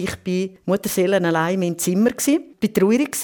[0.00, 3.16] Ich war Mutterseelen allein im Zimmer, war traurig.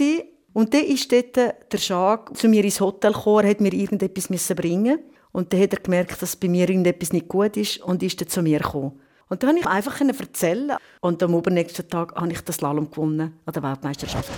[0.55, 4.99] Und dann ist dort der Schag zu mir ins Hotel gekommen, hat mir irgendetwas bringen
[5.31, 8.27] Und dann hat er gemerkt, dass bei mir irgendetwas nicht gut ist und ist dann
[8.27, 8.99] zu mir gekommen.
[9.29, 10.73] Und dann konnte ich einfach erzählen.
[11.01, 14.33] Und am übernächsten Tag habe ich das Slalom gewonnen an der Weltmeisterschaft.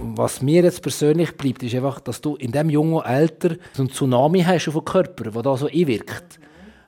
[0.00, 3.90] Was mir jetzt persönlich bleibt, ist einfach, dass du in diesem jungen Alter so einen
[3.90, 6.38] Tsunami hast auf dem Körper, der da so einwirkt.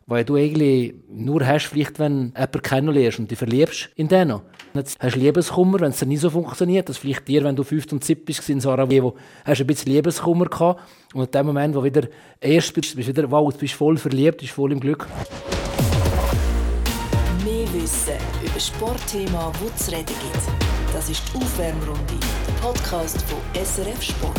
[0.07, 4.34] Weil du eigentlich nur hast, vielleicht, wenn du jemanden kennenlernst und dich verliebst in den.
[4.75, 6.89] Jetzt hast du Liebeskummer, wenn es dann nicht so funktioniert.
[6.89, 9.93] Das vielleicht dir, wenn du 5 und 7 bist in Sarajevo, hast du ein bisschen
[9.93, 10.82] Liebeskummer gehabt.
[11.14, 13.75] Und in dem Moment, wo du wieder erst bist, bist du wieder, wow, du bist
[13.75, 15.07] voll verliebt, bist voll im Glück.
[17.43, 18.12] Mehr Wissen
[18.45, 20.93] über Sportthema, wo es reden gibt.
[20.93, 22.14] Das ist die Aufwärmrunde,
[22.46, 24.39] der Podcast von SRF Sport.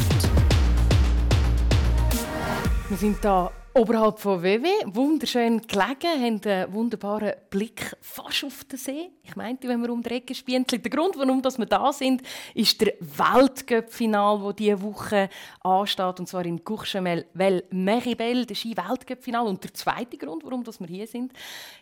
[2.88, 8.80] Wir sind hier Oberhalb von WW, wunderschön gelegen, haben einen wunderbaren Blick fast auf den
[8.80, 9.10] See.
[9.22, 10.66] Ich meinte, wenn wir um die Ecke spielen.
[10.66, 12.22] Der Grund, warum wir da sind,
[12.54, 15.28] ist der Weltcup-Final, das diese Woche
[15.60, 19.46] ansteht, und zwar in Courchevel Meribel, der Ski-Weltcup-Final.
[19.46, 21.34] Und der zweite Grund, warum wir hier sind,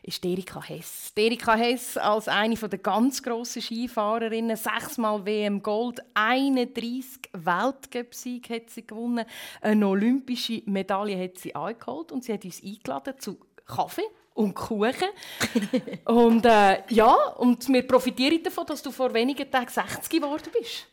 [0.01, 1.13] ist Erika Hess.
[1.15, 8.87] Erika Hess als eine der ganz grossen Skifahrerinnen, sechsmal WM Gold, 31 Weltcup-Siege hat sie
[8.87, 9.25] gewonnen,
[9.61, 14.03] eine olympische Medaille hat sie angekommen geholt und sie hat uns eingeladen zu Kaffee
[14.33, 15.09] und Kuchen.
[16.05, 20.87] und äh, ja, und wir profitieren davon, dass du vor wenigen Tagen 60 geworden bist.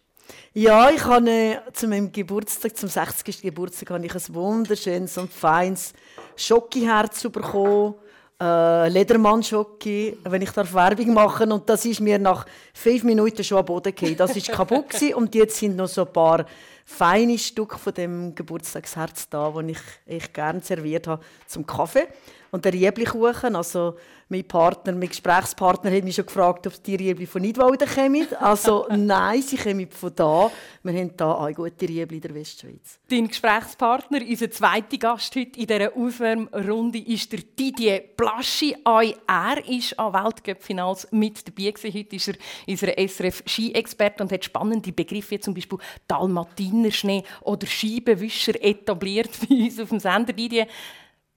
[0.53, 3.43] Ja, ich habe äh, zu meinem Geburtstag, zum 60.
[3.43, 5.93] Geburtstag, habe ich ein wunderschönes und feines
[6.37, 7.95] Schokiherz bekommen.
[8.41, 13.59] Äh, Ledermann-Schoki, wenn ich da Werbung machen und das ist mir nach fünf Minuten schon
[13.59, 14.17] am Boden gefallen.
[14.17, 16.47] Das ist kaputt und jetzt sind noch so ein paar
[16.91, 22.09] feine Stück von dem Geburtstagsherz da, das ich echt gerne serviert habe zum Kaffee.
[22.51, 23.97] Und der Riebli-Kuchen, also
[24.29, 28.27] mein Partner, mein Gesprächspartner hat mich schon gefragt, ob die Riebli von Nidwalden kommen.
[28.39, 30.51] Also nein, sie kommen von da.
[30.85, 33.01] Wir haben hier eine gute Riebli in der Westschweiz.
[33.09, 38.77] Dein Gesprächspartner, unser zweiter Gast heute in dieser Aufwärmrunde, ist der Didier Plaschi.
[38.85, 41.99] Auch er ist an Weltcup-Finals mit dabei gewesen.
[41.99, 42.35] Heute ist er
[42.69, 49.81] unser SRF-Ski-Experte und hat spannende Begriffe, wie zum Beispiel Dalmatinerschnee oder Scheibenwischer etabliert bei uns
[49.81, 50.33] auf dem Sender.
[50.33, 50.69] Didier,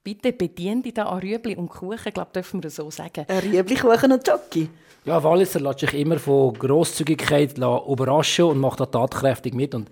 [0.04, 3.26] Bitte bediene dich da an Rüebli und Kuchen, ich glaube, dürfen wir so sagen.
[3.26, 4.68] Ein Rüebli, Kuchen und Jockey.
[5.06, 9.74] Ja, Walliser lässt sich immer von Grosszügigkeit überraschen und macht da tatkräftig mit.
[9.74, 9.90] Und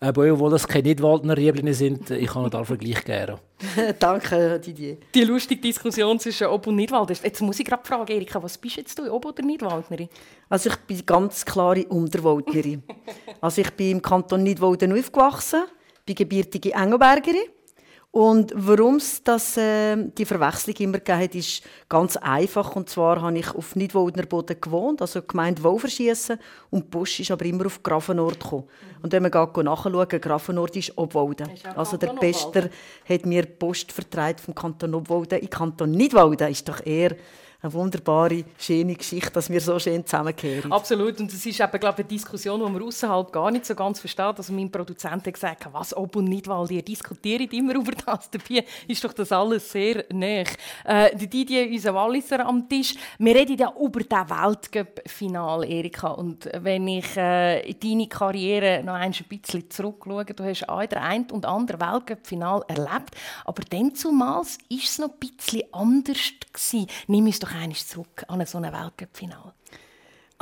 [0.00, 3.38] äh, obwohl das keine Nidwaldner Riebli sind, ich kann da Vergleich gerne.
[4.00, 4.96] Danke, Didier.
[5.14, 7.14] Die lustige Diskussion zwischen Ob und Nidwaldner.
[7.22, 10.08] Jetzt muss ich gerade fragen, Erika, was bist jetzt du, Ob oder Nidwaldnerin?
[10.48, 12.82] Also ich bin ganz klare Unterwaldnerin.
[13.40, 15.62] also ich bin im Kanton Nidwalden aufgewachsen,
[16.04, 17.46] bin gebürtige Engelbergerin
[18.12, 22.76] und warum es das, äh, die Verwechslung immer gegeben hat, ist ganz einfach.
[22.76, 26.38] Und zwar habe ich auf Nidwaldner Boden gewohnt, also gemeint Wolverschiessen.
[26.68, 28.64] Und Busch ist aber immer auf Grafenort gekommen.
[29.00, 31.48] Und wenn man nachschauen, Grafenort ist Obwalden.
[31.74, 32.68] Also der Pester
[33.08, 36.50] hat mir Post vertreibt vom Kanton Obwalden in Kanton Nidwalden.
[36.50, 37.16] Ist doch eher
[37.62, 40.72] eine wunderbare, schöne Geschichte, dass wir so schön zusammenkehren.
[40.72, 41.20] Absolut.
[41.20, 44.00] Und es ist eben, glaube ich, eine Diskussion, die man außerhalb gar nicht so ganz
[44.00, 44.36] versteht.
[44.36, 48.28] Also mein Produzent hat gesagt, was ob und nicht, weil ihr diskutiert immer über das.
[48.30, 50.42] Dabei ist doch das alles sehr nah.
[50.84, 52.96] Äh, Didier, unser Walliser am Tisch.
[53.18, 56.08] Wir reden ja über das Weltcup-Final, Erika.
[56.08, 61.30] Und wenn ich äh, deine Karriere noch ein bisschen zurückschaue, du hast auch der ein
[61.30, 63.14] und andere Weltcup-Final erlebt.
[63.44, 66.18] Aber dann zumals war es noch ein bisschen anders.
[66.52, 66.86] Gewesen.
[67.06, 69.52] Nimm uns doch doch einmal zurück an so ein Weltcup-Final?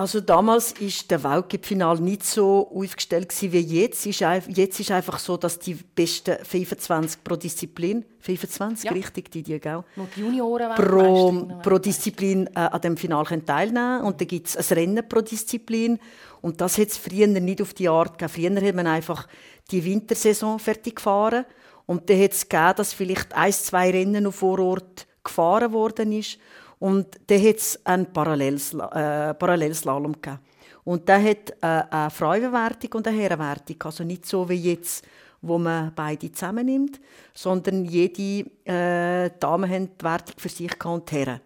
[0.01, 4.07] Also damals ist der Weltcup-Final nicht so aufgestellt wie jetzt.
[4.07, 8.93] Jetzt ist einfach so, dass die besten 25 pro Disziplin, 25 ja.
[8.93, 9.85] richtig, die die gell?
[10.17, 11.33] die Junioren pro,
[11.63, 15.99] pro Disziplin äh, an dem Final teilnehmen und dann gibt es ein Rennen pro Disziplin
[16.41, 18.57] und das hat es früher nicht auf die Art gegeben.
[18.57, 19.29] Früher hat man einfach
[19.71, 21.45] die Wintersaison fertig gefahren
[21.85, 26.39] und dann hat es gegeben, dass vielleicht ein, zwei Rennen auf Vorort gefahren worden ist
[26.81, 30.41] und dann hat es einen Parallelsla äh, Parallelslalom gegeben.
[30.83, 33.77] Und der hat äh, eine Frauenwertung und eine Herrenwertung.
[33.85, 35.05] Also nicht so wie jetzt,
[35.43, 36.99] wo man beide zusammennimmt,
[37.35, 41.41] sondern jede äh, Dame hat die Wertung für sich und die Herren.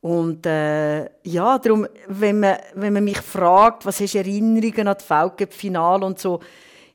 [0.00, 4.96] Und äh, ja, darum, wenn man, wenn man mich fragt, was hast du Erinnerungen an
[4.98, 6.40] das Weltcup-Finale und so,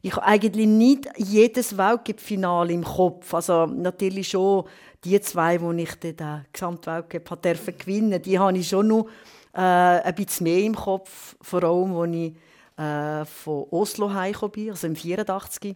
[0.01, 3.33] ich habe eigentlich nicht jedes Weltcup-Finale im Kopf.
[3.33, 4.65] Also natürlich schon
[5.03, 9.07] die zwei, die ich den Gesamtweltcup durfte gewinnen, die habe ich schon noch
[9.53, 12.33] äh, ein bisschen mehr im Kopf, vor allem, als ich
[12.77, 15.75] äh, von Oslo heimgekommen bin, also im 84.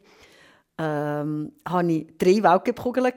[0.78, 3.14] Ähm, hatte ich drei Weltcup-Kugeln.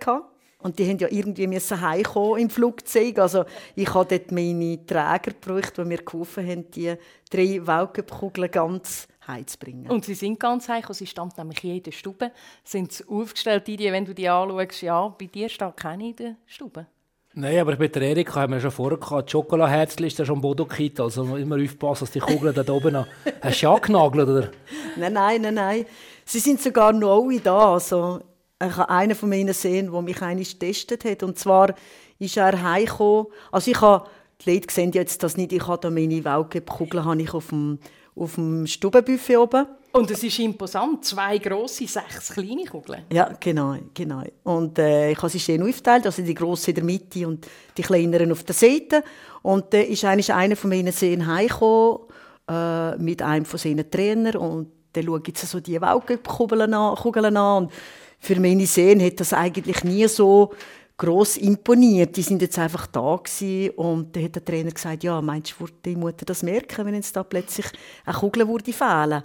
[0.61, 3.19] Und die haben ja irgendwie heimkommen im Flugzeug.
[3.21, 3.45] Also
[3.77, 6.95] ich habe dort meine Träger gebraucht, die mir geholfen haben, die
[7.31, 9.91] drei Weltcup-Kugeln ganz heimzubringen.
[9.91, 12.33] Und sie sind ganz heim, sie stammt nämlich in jeder Stube.
[12.65, 16.37] Sind sie aufgestellt, die, wenn du die anschaust, ja, bei dir steht keine in der
[16.47, 16.87] Stube.
[17.35, 19.29] Nein, aber mit der Erika haben wir schon vorher gehabt.
[19.29, 22.95] Die Schokoladenherzchen ist ja schon Bodo gekippt, also immer aufpassen, dass die Kugeln da oben
[22.95, 23.07] noch...
[23.43, 24.51] Hast du ja angenagelt, oder?
[24.97, 25.87] Nein, nein, nein, nein.
[26.25, 27.75] Sie sind sogar noch alle da.
[27.75, 28.21] Also,
[28.61, 31.23] ich habe einen von ihnen sehen, der mich einmal getestet hat.
[31.23, 31.75] Und zwar
[32.19, 33.27] ist er heimgekommen.
[33.53, 34.09] Also ich habe,
[34.41, 37.79] die Leute sehen jetzt das nicht, ich habe da meine Weltcup-Kugeln auf dem,
[38.19, 39.67] auf dem Stubenbuffet oben.
[39.93, 43.03] Und es ist imposant, zwei grosse, sechs kleine Kugeln.
[43.13, 44.23] Ja, genau, genau.
[44.45, 47.83] Und äh, ich habe sie schön aufgeteilt, also die grosse in der Mitte und die
[47.83, 49.03] kleineren auf der Seite.
[49.43, 52.01] Und dann äh, ist eigentlich einer von meinen Seen heimgekommen
[52.49, 57.37] äh, mit einem von seinen Trainern und dann schaue ich so die Weltcup-Kugeln an, Kugeln
[57.37, 57.73] an und
[58.21, 60.53] für meine Seen hat das eigentlich nie so
[60.99, 62.17] gross imponiert.
[62.17, 63.71] Die sind jetzt einfach da gewesen.
[63.77, 67.17] und dann hat der Trainer gesagt, ja, meinst du, die Mutter das merken, wenn jetzt
[67.17, 67.67] da plötzlich
[68.05, 69.23] eine Kugel würde fehlen?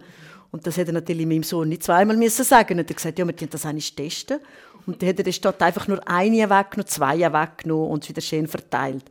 [0.51, 2.79] Und das hätte er natürlich meinem Sohn nicht zweimal müssen sagen.
[2.79, 4.39] Und er gesagt, ja, wir müssen das eigentlich testen.
[4.85, 8.47] Und dann hat er statt einfach nur eine weggenommen, zwei weggenommen und es wieder schön
[8.47, 9.05] verteilt.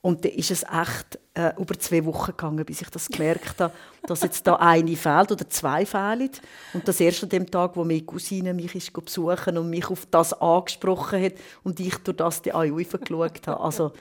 [0.00, 3.74] Und dann ist es echt äh, über zwei Wochen gegangen, bis ich das gemerkt habe,
[4.06, 6.30] dass jetzt da eine fehlt oder zwei fehlen.
[6.72, 10.06] Und das erst an dem Tag, wo meine Cousine mich ist besuchen und mich auf
[10.10, 11.32] das angesprochen hat
[11.64, 13.60] und ich durch das die Augen geschaut habe.
[13.60, 13.92] Also,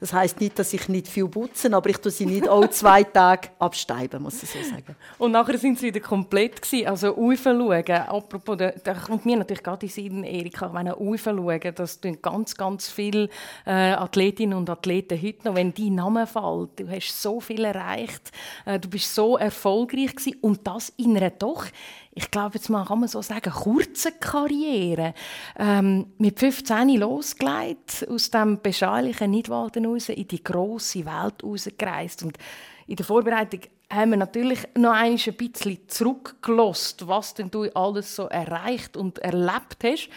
[0.00, 3.02] das heißt nicht, dass ich nicht viel putze, aber ich tue sie nicht alle zwei
[3.02, 4.94] Tage absteiben, muss ich so sagen.
[5.18, 6.86] Und nachher sind sie wieder komplett gewesen.
[6.88, 7.90] Also schauen.
[7.90, 10.88] Apropos, da, kommt mir natürlich gerade in Sinn, Erika, wenn
[11.36, 13.28] schauen, das tun ganz, ganz viele
[13.66, 18.30] äh, Athletinnen und Athleten heute noch, wenn dein Name fällt, du hast so viel erreicht,
[18.66, 21.66] äh, du bist so erfolgreich gewesen und das in einer doch
[22.18, 25.14] ich glaube, jetzt mal kann man so sagen, kurze Karriere.
[25.56, 32.24] Ähm, mit 15 losgelegt, aus dem beschaulichen Nidwalden raus in die grosse Welt rausgereist.
[32.24, 32.36] Und
[32.88, 38.24] in der Vorbereitung haben wir natürlich noch ein bisschen zurückgelost, was denn du alles so
[38.24, 40.08] erreicht und erlebt hast.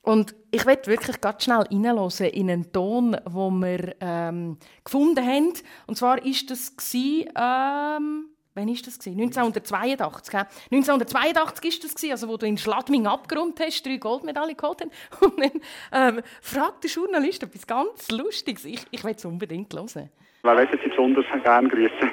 [0.00, 5.52] Und ich werde wirklich ganz schnell reinhören in einen Ton, den wir ähm, gefunden haben.
[5.86, 9.06] Und zwar war das ähm, Wann war das?
[9.06, 10.30] 1982.
[10.30, 10.46] Gell?
[10.70, 15.22] 1982 war das, also wo du in Schladming abgerundet hast, drei Goldmedaillen geholt hast.
[15.22, 18.64] Und dann ähm, fragt der Journalist etwas ganz Lustiges.
[18.64, 20.10] Ich, ich will es unbedingt hören.
[20.44, 22.10] Wer möchten Sie besonders gerne grüßen?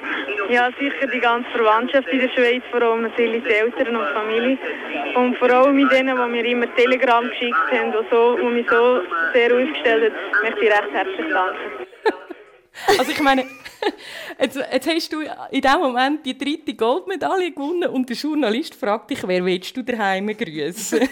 [0.50, 4.12] Ja, sicher die ganze Verwandtschaft in der Schweiz, vor allem natürlich die Eltern und die
[4.12, 4.58] Familie.
[5.14, 8.68] Und vor allem mit denen, die mir immer Telegram geschickt haben, die, so, die mich
[8.68, 9.02] so
[9.32, 11.86] sehr aufgestellt haben, möchte ich recht herzlich danken.
[12.98, 13.44] Also ich meine,
[14.40, 15.20] jetzt, jetzt hast du
[15.50, 19.82] in dem Moment die dritte Goldmedaille gewonnen und der Journalist fragt dich, wer willst du
[19.82, 21.00] daheim grüßen?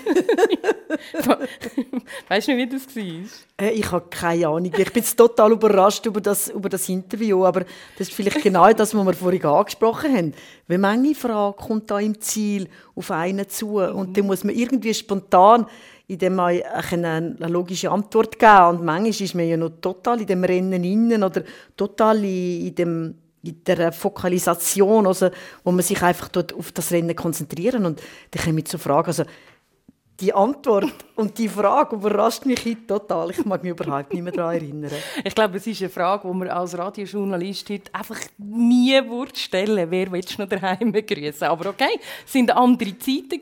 [2.29, 3.67] weißt du nicht, wie das war?
[3.67, 4.73] Äh, ich habe keine Ahnung.
[4.77, 7.61] Ich bin total überrascht über das, über das Interview, aber
[7.99, 10.35] das ist vielleicht genau das, was wir vorhin angesprochen haben.
[10.67, 14.95] Wie manche Frage kommt da im Ziel auf einen zu und dann muss man irgendwie
[14.95, 15.67] spontan
[16.11, 20.27] in dem man eine logische Antwort geben Und manchmal ist man ja noch total in
[20.27, 21.45] dem Rennen innen oder
[21.77, 23.15] total in, dem
[23.45, 25.31] in der Fokalisation, also,
[25.63, 28.03] wo man sich einfach dort auf das Rennen konzentrieren und
[28.33, 29.23] dann komme ich zur Frage, also
[30.19, 33.31] die Antwort und die Frage überrascht mich heute total.
[33.31, 34.91] Ich mag mich überhaupt nicht mehr daran erinnern.
[35.25, 39.01] Ich glaube, es ist eine Frage, die man als Radiojournalist heute einfach nie
[39.35, 41.47] stellen Wer willst du noch daheim grüßen?
[41.47, 43.41] Aber okay, es waren andere Zeiten.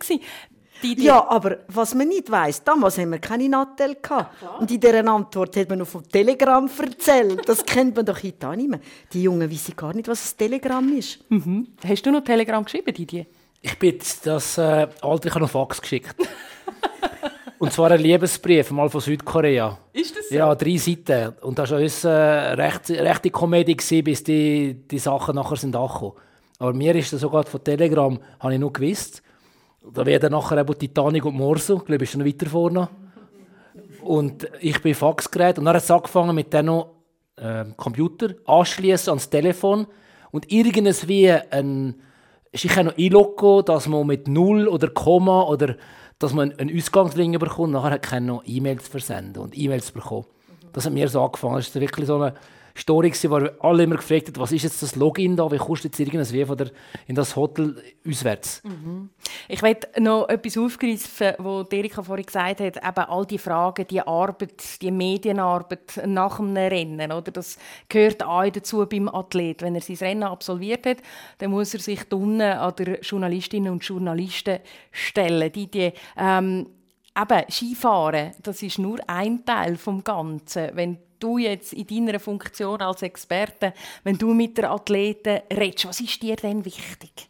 [0.82, 4.40] Die, die ja, aber was man nicht weiss, damals haben wir keine Nattel gehabt.
[4.40, 7.48] Ja, und in dieser Antwort hat man noch vom Telegram erzählt.
[7.48, 8.80] Das kennt man doch heute auch nicht mehr.
[9.12, 11.18] Die Jungen wissen gar nicht, was ein Telegram ist.
[11.30, 11.68] Mhm.
[11.84, 13.26] Hast du noch Telegram geschrieben, Didier?
[13.60, 16.14] Ich bin das äh, Alter, ich habe noch Fax geschickt.
[17.58, 19.76] Und zwar ein Liebesbrief, mal von Südkorea.
[19.92, 20.34] Ist das so?
[20.34, 21.34] Ja, drei Seiten.
[21.40, 25.74] Und das war uns äh, recht, rechte Komödie, gewesen, bis die, die Sachen nachher sind
[25.74, 26.12] angekommen.
[26.60, 29.22] Aber mir ist das sogar von Telegram, habe ich noch gewusst.
[29.92, 32.88] Da werden nachher eben Titanic und Morso, ich glaube ich, noch weiter vorne.
[34.02, 36.84] Und ich bin Faxgerät und dann hat es angefangen mit dem
[37.36, 39.86] äh, Computer anschließen ans Telefon
[40.30, 41.94] und irgendwie ein
[42.50, 45.76] ist ich noch einloggen, dass man mit Null oder Komma oder
[46.18, 47.72] dass man einen Ausgangslink bekommt.
[47.72, 50.26] Nachher kann noch E-Mails versenden und E-Mails bekommen.
[50.72, 51.56] Das hat mir so angefangen.
[51.56, 52.34] Das ist wirklich so eine
[52.78, 56.00] Story, wo alle immer gefragt haben, was ist jetzt das Login da, wie kostet jetzt
[56.00, 56.70] irgendwie von der,
[57.06, 58.62] in das Hotel auswärts?
[58.64, 59.10] Mhm.
[59.48, 64.00] Ich möchte noch etwas aufgreifen, was Erika vorhin gesagt hat, eben all die Fragen, die
[64.00, 67.32] Arbeit, die Medienarbeit nach einem Rennen, oder?
[67.32, 67.58] das
[67.88, 69.62] gehört auch dazu beim Athlet.
[69.62, 70.98] Wenn er sein Rennen absolviert hat,
[71.38, 74.58] dann muss er sich unten an der Journalistinnen und Journalisten
[74.92, 75.50] stellen.
[75.52, 76.66] Die, die ähm,
[77.16, 80.70] eben, Skifahren, das ist nur ein Teil vom Ganzen.
[80.74, 83.72] Wenn du jetzt in deiner Funktion als Experte,
[84.04, 87.28] wenn du mit der Athleten redest, was ist dir denn wichtig?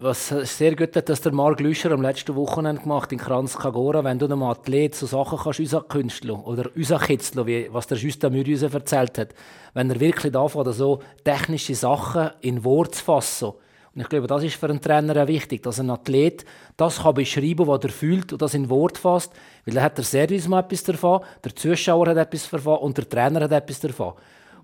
[0.00, 4.02] Was sehr gut hat, dass der Marc Lüscher am letzten Wochenende gemacht in Kranz Kagora,
[4.02, 8.54] wenn du einem Athlet so Sachen kannst rauskünsteln oder rauskitzeln, wie was der Justin Müri
[8.54, 9.28] erzählt hat,
[9.72, 13.52] wenn er wirklich anfängt, so technische Sachen in Wort zu fassen.
[13.94, 16.44] Und ich glaube, das ist für einen Trainer auch wichtig, dass ein Athlet
[16.76, 19.32] das kann beschreiben, was er fühlt und das in Wort fasst,
[19.64, 23.08] weil dann hat der Service mal etwas davon, der Zuschauer hat etwas davon und der
[23.08, 24.14] Trainer hat etwas davon.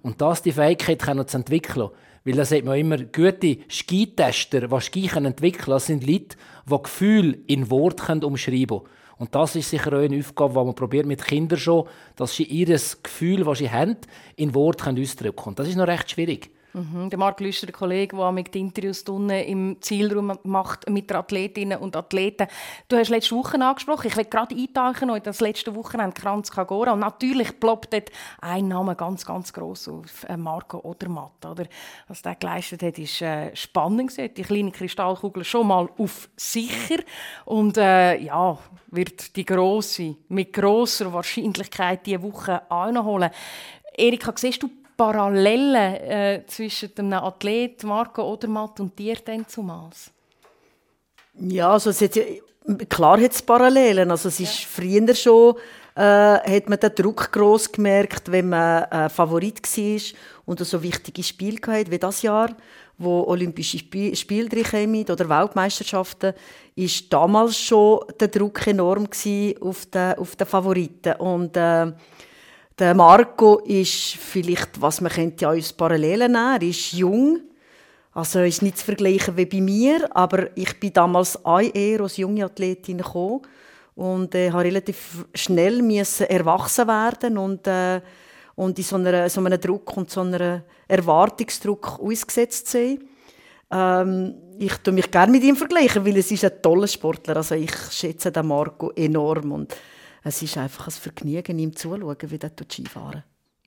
[0.02, 1.90] Und das die Fähigkeit können zu entwickeln.
[2.24, 6.36] Weil da sieht man immer, gute Skitester, die Ski entwickeln können, sind Leute,
[6.68, 8.90] die Gefühle in Wort umschreiben können.
[9.18, 12.44] Und das ist sicher auch eine Aufgabe, die man probiert mit Kindern schon, dass sie
[12.44, 13.96] ihr Gefühl, das sie haben,
[14.36, 15.48] in Wort ausdrücken können.
[15.48, 16.50] Und das ist noch recht schwierig.
[16.72, 17.10] Mhm.
[17.10, 21.96] Der Marc Lüster, der Kollege, der mit Interviews im Zielraum macht mit den Athletinnen und
[21.96, 22.46] Athleten.
[22.88, 26.92] Du hast letzte Woche angesprochen, ich will gerade eintauchen in das letzte Wochenende Kranz Kagora.
[26.92, 28.10] Und natürlich ploppt dort
[28.40, 31.44] ein Name ganz, ganz gross auf, äh, Marco Odermatt.
[31.44, 31.64] Oder?
[32.08, 34.16] Was der geleistet hat, ist äh, spannend.
[34.16, 37.02] Die kleine Kristallkugel schon mal auf sicher.
[37.44, 38.58] Und äh, ja,
[38.88, 43.30] wird die grosse mit grosser Wahrscheinlichkeit diese Woche einholen.
[43.96, 44.70] Erika, siehst du
[45.00, 50.10] Parallelen äh, zwischen dem Athlet Marco Odermatt und dir denn zumals?
[51.40, 52.20] Ja, also es hat,
[52.86, 54.10] klar hat es Parallelen.
[54.10, 55.54] Also es ist früher schon
[55.96, 61.22] äh, hat man den Druck groß gemerkt, wenn man äh, Favorit war und so wichtige
[61.22, 62.54] Spiele hatte wie das Jahr,
[62.98, 66.34] wo Olympische Spiele Spiel drin oder Weltmeisterschaften,
[66.76, 69.08] ist damals schon der Druck enorm
[69.62, 71.90] auf den, auf den Favoriten und äh,
[72.80, 76.54] der Marco ist vielleicht, was man könnte ja uns Parallelen nehmen.
[76.54, 77.40] Er ist jung,
[78.12, 82.16] also ist nicht zu vergleichen wie bei mir, aber ich bin damals auch eher als
[82.16, 83.42] junge Athletin gekommen
[83.94, 88.00] und äh, habe relativ schnell müssen erwachsen werden und äh,
[88.56, 92.98] und in so, einer, so einem Druck und so einem Erwartungsdruck ausgesetzt sein.
[93.70, 97.38] Ähm, ich tue mich gerne mit ihm vergleichen, weil es ist ein toller Sportler.
[97.38, 99.74] Also ich schätze den Marco enorm und
[100.22, 103.24] es ist einfach ein Vergnügen, ihm zuzuschauen, wie er Skifahren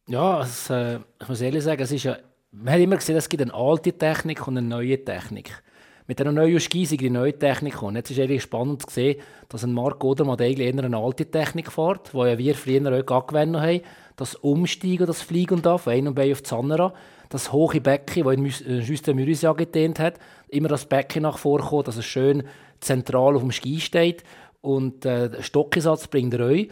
[0.07, 2.17] Ja, es, äh, ich muss ehrlich sagen, es ist ja,
[2.51, 5.63] man hat immer gesehen, es gibt eine alte Technik und eine neue Technik.
[6.05, 9.21] Mit einer neuen Ski sind die neue Technik und Jetzt ist es spannend zu sehen,
[9.47, 13.21] dass ein Marc Odermatt eigentlich eher eine alte Technik fährt, die ja wir früher auch
[13.21, 13.81] angewendet haben.
[14.17, 16.93] Das Umsteigen, das Fliegen da, von einem Bein auf das andere.
[17.29, 20.19] Das hohe Becken, das in Justin Mürisia gedehnt hat.
[20.49, 22.43] Immer das Becken nach vorkommen, dass es schön
[22.81, 24.23] zentral auf dem Ski steht.
[24.63, 26.65] Und äh, der Stockensatz bringt er auch.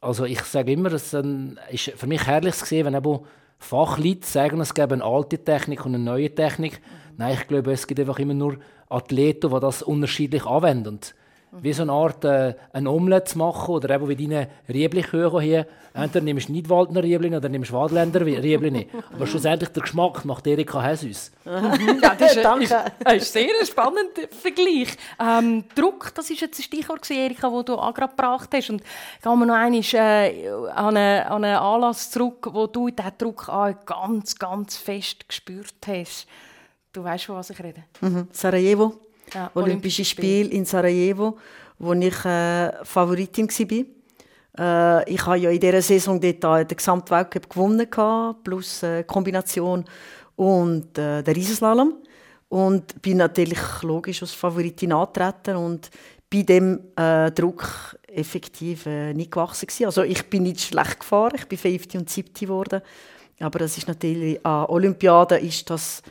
[0.00, 3.18] Also ich sage immer, es ist für mich herrlich zu sehen, wenn eben
[3.58, 6.80] Fachleute sagen, es gäbe eine alte Technik und eine neue Technik.
[7.16, 8.58] Nein, ich glaube, es gibt einfach immer nur
[8.88, 11.00] Athleten, die das unterschiedlich anwenden
[11.60, 15.66] wie so eine Art äh, ein Omelette zu machen oder eben wie deine Riebliküche hier.
[15.92, 18.88] Entweder nimmst du Nidwaldner Riebli oder nimmst Wadländer Riebli.
[19.14, 21.30] Aber schlussendlich der Geschmack macht Erika Hessus.
[21.44, 22.64] ja, das ist, Danke.
[22.64, 24.96] Ist, ist sehr ein spannender Vergleich.
[25.20, 28.70] Ähm, Druck, das war jetzt ein Stichwort, Erika, das du angebracht hast.
[28.70, 33.12] Und ich komme noch einmal äh, an, einen, an einen Anlass zurück, wo du diesen
[33.18, 36.26] Druck auch ganz, ganz fest gespürt hast.
[36.94, 37.84] Du weißt, von was ich rede?
[38.00, 38.28] Mhm.
[38.32, 38.94] Sarajevo.
[39.34, 41.38] Ja, Olympische Spiele in Sarajevo,
[41.78, 45.00] wo ich äh, Favoritin war.
[45.04, 47.88] Äh, ich habe ja in dieser Saison dort den Gesamtweltcup gewonnen,
[48.44, 49.84] plus äh, Kombination
[50.36, 51.94] und äh, der Riesenslalom.
[52.48, 55.90] Und bin natürlich logisch als Favoritin antreten und
[56.30, 59.86] bei dem äh, Druck effektiv äh, nicht gewachsen gewesen.
[59.86, 62.82] Also ich bin nicht schlecht gefahren, ich bin 50 und 70 geworden.
[63.40, 66.02] Aber das ist natürlich an Olympiaden ist das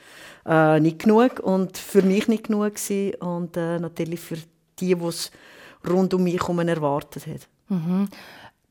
[0.45, 4.37] äh, nicht genug und für mich nicht genug gewesen und äh, natürlich für
[4.79, 5.31] die, die es
[5.87, 7.39] rund um mich herum erwartet haben.
[7.69, 8.07] Mhm.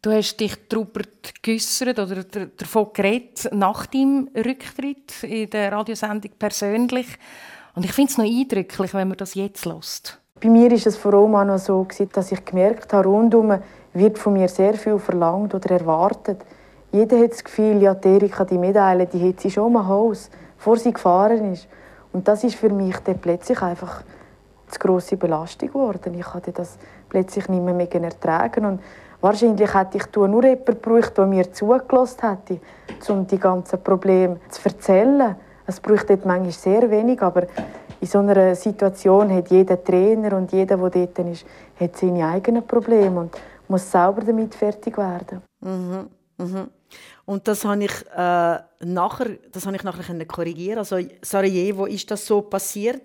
[0.02, 1.02] Du hast dich darüber
[1.42, 7.06] geäussert oder davon geredet nach deinem Rücktritt in der Radiosendung persönlich.
[7.74, 10.18] Und ich finde es noch eindrücklich, wenn man das jetzt lässt.
[10.40, 13.58] Bei mir ist es vor allem auch noch so, dass ich gemerkt habe, rundum
[13.92, 16.40] wird von mir sehr viel verlangt oder erwartet.
[16.92, 20.30] Jeder hat das Gefühl, ja, die Erika, die Medaille, die hat sie schon mal Haus
[20.60, 21.66] bevor sie gefahren ist.
[22.12, 24.02] Und das ist für mich dann plötzlich einfach
[24.68, 26.12] zu grosse Belastung geworden.
[26.18, 26.76] Ich hatte das
[27.08, 28.80] plötzlich nicht mehr, mehr ertragen und
[29.22, 32.60] wahrscheinlich hätte ich nur jemanden gebraucht, der mir zugelassen hätte,
[33.10, 35.34] um die ganzen Probleme zu erzählen.
[35.66, 37.44] Es braucht dort manchmal sehr wenig, aber
[37.98, 41.46] in so einer Situation hat jeder Trainer und jeder, der dort ist,
[41.78, 43.36] hat seine eigenen Probleme und
[43.66, 45.40] muss selber damit fertig werden.
[45.60, 46.08] Mhm.
[46.36, 46.68] Mhm.
[47.24, 50.78] Und das habe ich äh, nachher, das habe ich nachher korrigieren.
[50.78, 53.02] Also Sarajevo ist das so passiert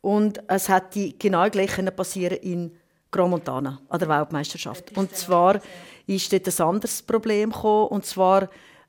[0.00, 2.76] und es hätte genau gleich passieren in
[3.10, 4.96] Grand Montana an der Weltmeisterschaft.
[4.96, 5.60] Und zwar
[6.06, 7.88] ist dort ein anderes Problem gekommen.
[7.88, 8.46] Und zwar äh,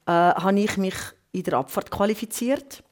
[0.08, 0.96] habe ich mich
[1.32, 2.84] in der Abfahrt qualifiziert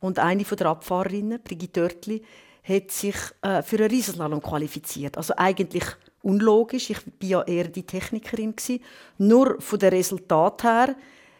[0.00, 2.22] und eine von der Abfahrerinnen, Brigitte Dörtli,
[2.62, 5.16] hat sich äh, für einen Riesenslalom qualifiziert.
[5.16, 5.84] Also eigentlich
[6.24, 6.90] unlogisch.
[6.90, 8.82] Ich war ja eher die Technikerin gewesen.
[9.18, 10.96] Nur von den Resultat her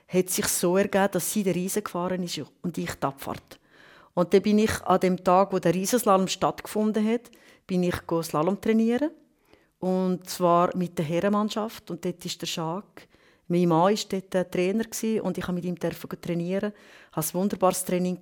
[0.07, 3.59] hat sich so ergeben, dass sie der Riesen gefahren ist und ich die Abfahrt.
[4.15, 7.31] Und dann bin ich an dem Tag, wo der Riesenslalom stattgefunden hat,
[7.67, 9.11] bin ich Slalom trainieren
[9.81, 13.09] und zwar mit der Herrenmannschaft und dort ist der Schak.
[13.49, 14.85] Mein Mann war dort Trainer
[15.23, 16.73] und ich durfte mit ihm trainieren.
[17.11, 18.19] Ich hatte ein wunderbares Training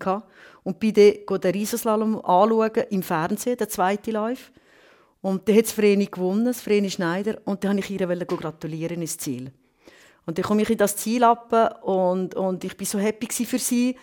[0.65, 4.51] und bin dann den Riesenslalom anschauen im Fernsehen, der zweite Live.
[5.23, 9.17] Und dann hat Vreni gewonnen, das Vreni Schneider, und dann wollte ich ihr gratulieren ins
[9.17, 9.53] Ziel.
[10.27, 13.59] Und dann komme ich in das Ziel ab und, und ich war so happy für
[13.59, 13.97] sie.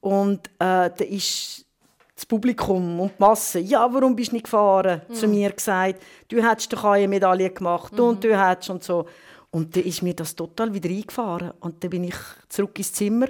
[0.00, 1.66] Und äh, dann ist
[2.14, 5.02] das Publikum und die Masse, ja, warum bist du nicht gefahren?
[5.08, 5.14] Mhm.
[5.14, 8.00] Zu mir gesagt, du hättest doch eine Medaille gemacht mhm.
[8.00, 9.06] und du hättest und so.
[9.50, 11.52] Und dann ist mir das total wieder eingefahren.
[11.60, 12.16] Und dann bin ich
[12.48, 13.26] zurück ins Zimmer.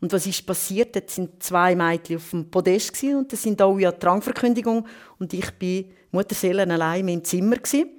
[0.00, 0.94] Und was ist passiert?
[0.94, 4.86] Dort sind zwei Mädchen auf dem Podest und das sind alle ja die Rangverkündigung.
[5.18, 7.90] Und ich bin Mutterseelen allein im Zimmer gewesen.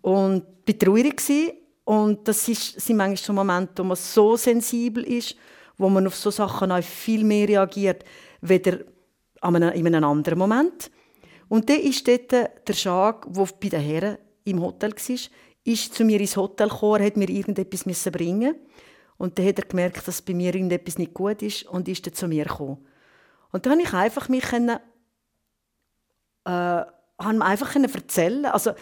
[0.00, 1.52] und bin traurig gewesen.
[1.84, 5.36] Und das ist, sind manchmal so Momente, wo man so sensibel ist,
[5.78, 8.04] wo man auf so Sachen auch viel mehr reagiert,
[8.40, 8.80] weder
[9.42, 10.90] in einem anderen Moment.
[11.48, 15.16] Und dann ist dort der Schag, der bei den Herren im Hotel war,
[15.64, 18.56] ist zu mir ins Hotel gekommen, hat mir irgendetwas bringen
[19.16, 22.14] und dann hat er gemerkt, dass bei mir irgendetwas nicht gut ist und ist dann
[22.14, 22.86] zu mir gekommen.
[23.50, 24.44] Und dann habe ich einfach mich
[26.44, 26.84] äh,
[27.18, 28.46] habe einfach erzählen.
[28.46, 28.72] Also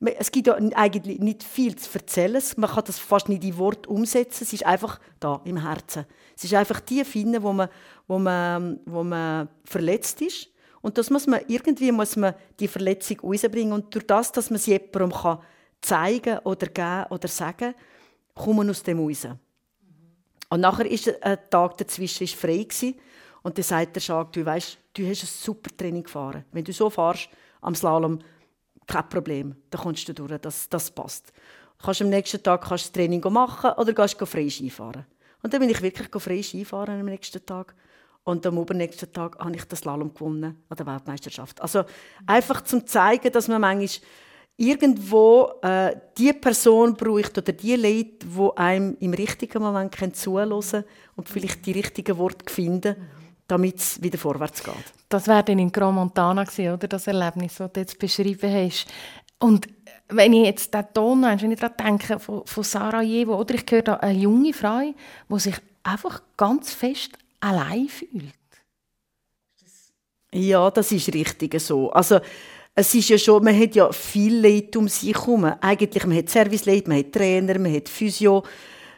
[0.00, 2.42] es gibt ja eigentlich nicht viel zu erzählen.
[2.56, 4.44] Man kann das fast nicht in Wort umsetzen.
[4.44, 6.04] Es ist einfach da im Herzen.
[6.36, 7.68] Es ist einfach die finden, wo man,
[8.06, 10.48] wo man, wo man verletzt ist.
[10.82, 13.72] Und das muss man irgendwie muss man die Verletzung rausbringen.
[13.72, 15.38] Und durch das, dass man es jemandem kann
[15.80, 17.74] zeigen oder geben oder sagen,
[18.34, 19.26] kommt man aus dem raus.
[20.48, 22.94] Und nachher ist ein Tag dazwischen ist frei gewesen.
[23.42, 26.44] und dann sagt der Schag, du weißt, du hast ein super Training gefahren.
[26.52, 27.30] Wenn du so fährst
[27.66, 28.20] am Slalom,
[28.86, 31.32] kein Problem, dann kommst du durch, das, das passt.
[31.78, 35.04] Du kannst am nächsten Tag kannst das Training machen oder gehst frei Skifahren.
[35.42, 37.74] Und dann bin ich wirklich frei Skifahren am nächsten Tag.
[38.24, 41.60] Und am übernächsten Tag habe ich das Slalom gewonnen an der Weltmeisterschaft.
[41.60, 41.84] Also
[42.26, 44.08] einfach zum zeigen, dass man manchmal
[44.56, 50.84] irgendwo äh, die Person braucht oder die Leute, die einem im richtigen Moment zuhören können
[51.14, 52.96] und vielleicht die richtigen Worte finden,
[53.46, 54.74] damit es wieder vorwärts geht.
[55.08, 58.86] Das wäre dann in Grand Montana gewesen, oder das Erlebnis, das du jetzt beschrieben hast.
[59.38, 59.68] Und
[60.08, 63.82] wenn ich jetzt den Ton wenn ich daran denke, von, von Sarajevo, oder ich höre
[63.82, 64.94] da eine junge Frau,
[65.28, 68.32] die sich einfach ganz fest allein fühlt.
[70.32, 71.90] Ja, das ist richtig so.
[71.90, 72.20] Also,
[72.74, 75.44] es ist ja schon, man hat ja viel Leute um sich herum.
[75.44, 78.42] Eigentlich, man hat Serviceleute, man hat Trainer, man hat Physio,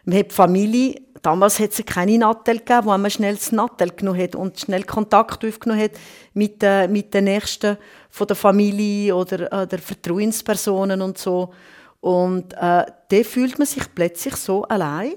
[0.04, 1.00] man hat Familie.
[1.22, 4.84] Damals hat es keine Nattel gegeben, wo man schnell das Nattel genommen hat und schnell
[4.84, 5.92] Kontakt aufgenommen hat
[6.34, 7.76] mit, äh, mit den Nächsten
[8.10, 11.52] von der Familie oder äh, der Vertrauenspersonen und so.
[12.00, 15.14] Und äh, da fühlt man sich plötzlich so allein.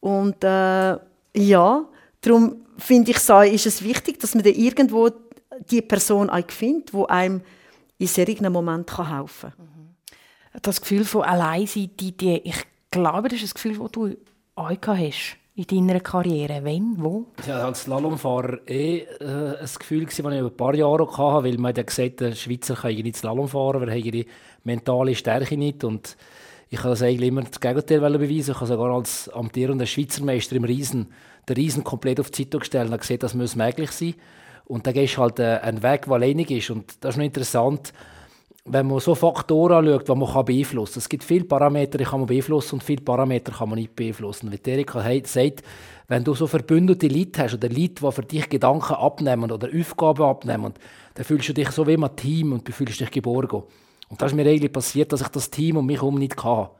[0.00, 0.98] Und äh,
[1.36, 1.84] ja,
[2.20, 5.10] darum finde ich, ist es wichtig, dass man da irgendwo
[5.70, 7.42] die Person auch findet, die einem
[7.98, 9.66] in solchen Momenten helfen kann.
[9.66, 10.60] Mhm.
[10.62, 14.16] Das Gefühl von Alleinsein, die, die, ich glaube, das ist ein Gefühl, das du
[14.68, 16.60] hast in deiner Karriere.
[16.64, 17.26] Wann, wo?
[17.46, 21.58] Ja, als Slalomfahrer eh äh, ein Gefühl, das ich über ein paar Jahre hatte, weil
[21.58, 24.26] man ja gesagt der Schweizer kann nicht Slalom fahren, weil er ihre
[24.64, 26.16] mentale Stärke nicht und
[26.72, 28.52] ich habe das eigentlich immer das Gegenteil beweisen.
[28.52, 31.08] Ich habe sogar als amtierender Schweizer Meister im Riesen
[31.48, 34.14] den Riesen komplett auf die Seite gestellt und gesehen, das muss möglich sein.
[34.66, 36.70] Und dann gehst du halt äh, einen Weg, der alleinig ist.
[36.70, 37.92] Und das ist noch interessant,
[38.72, 41.00] wenn man so Faktoren anschaut, die man beeinflussen kann.
[41.00, 44.52] Es gibt viele Parameter, die kann man beeinflussen und viele Parameter kann man nicht beeinflussen.
[44.52, 45.62] Wie Erika sagt,
[46.08, 50.22] wenn du so verbündete Leute hast oder Leute, die für dich Gedanken abnehmen oder Aufgaben
[50.22, 50.74] abnehmen,
[51.14, 53.62] dann fühlst du dich so wie ein Team und fühlst dich geborgen.
[54.08, 56.70] Und das ist mir eigentlich passiert, dass ich das Team um mich herum nicht hatte.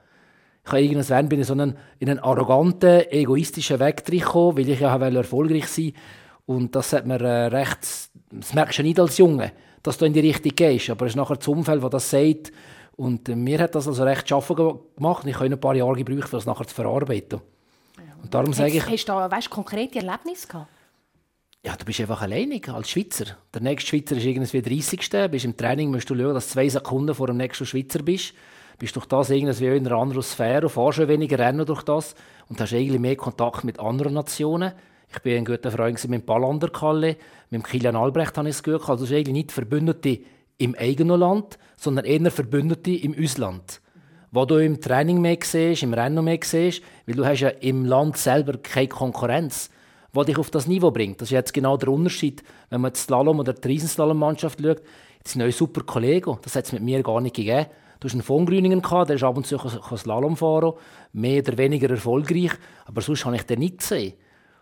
[0.64, 4.80] Ich habe irgendwann bin ich so einen, in einen arroganten, egoistischen Weg gekommen, weil ich
[4.80, 5.98] ja erfolgreich sein wollte.
[6.46, 7.78] Und das hat mir äh, recht,
[8.30, 11.16] das merkst du nicht als Junge, dass du in die Richtung gehst, aber es ist
[11.16, 12.52] nachher das Umfeld, das das sagt.
[12.96, 14.56] Und äh, mir hat das also recht schaffen
[14.96, 15.26] gemacht.
[15.26, 17.40] Ich habe ein paar Jahre gebraucht, um das nachher zu verarbeiten.
[18.22, 18.86] Und darum sage ich...
[18.86, 20.68] Hast du da weißt, konkrete Erlebnisse gehabt?
[21.64, 23.36] Ja, du bist einfach alleinig als Schweizer.
[23.52, 25.30] Der nächste Schweizer ist irgendwie 30.
[25.30, 28.32] Bist im Training musst du schauen, dass du zwei Sekunden vor dem nächsten Schweizer bist.
[28.78, 32.14] Bist durch das irgendwie in einer anderen Sphäre, fahrst schon weniger Rennen durch das
[32.48, 34.72] und hast eigentlich mehr Kontakt mit anderen Nationen.
[35.12, 37.16] Ich bin ein guter Freund mit Pallander Kalle,
[37.50, 39.00] mit Kilian Albrecht habe ich es gut gehabt.
[39.00, 40.20] Also eigentlich nicht Verbündete
[40.56, 43.80] im eigenen Land, sondern eher Verbündete im Ausland.
[44.30, 47.86] Wo du im Training mehr siehst, im Rennen mehr siehst, weil du hast ja im
[47.86, 49.70] Land selber keine Konkurrenz,
[50.14, 51.20] die dich auf das Niveau bringt.
[51.20, 54.80] Das ist jetzt genau der Unterschied, wenn man die Slalom- oder die Riesenslalom-Mannschaft schaut.
[55.24, 57.66] Das sind neue super Kollegen, das hat es mit mir gar nicht gegeben.
[57.98, 60.74] Du hast einen von Grüningen der ist ab und zu Slalom fahren,
[61.12, 62.52] mehr oder weniger erfolgreich,
[62.86, 64.14] aber sonst habe ich den nicht gesehen.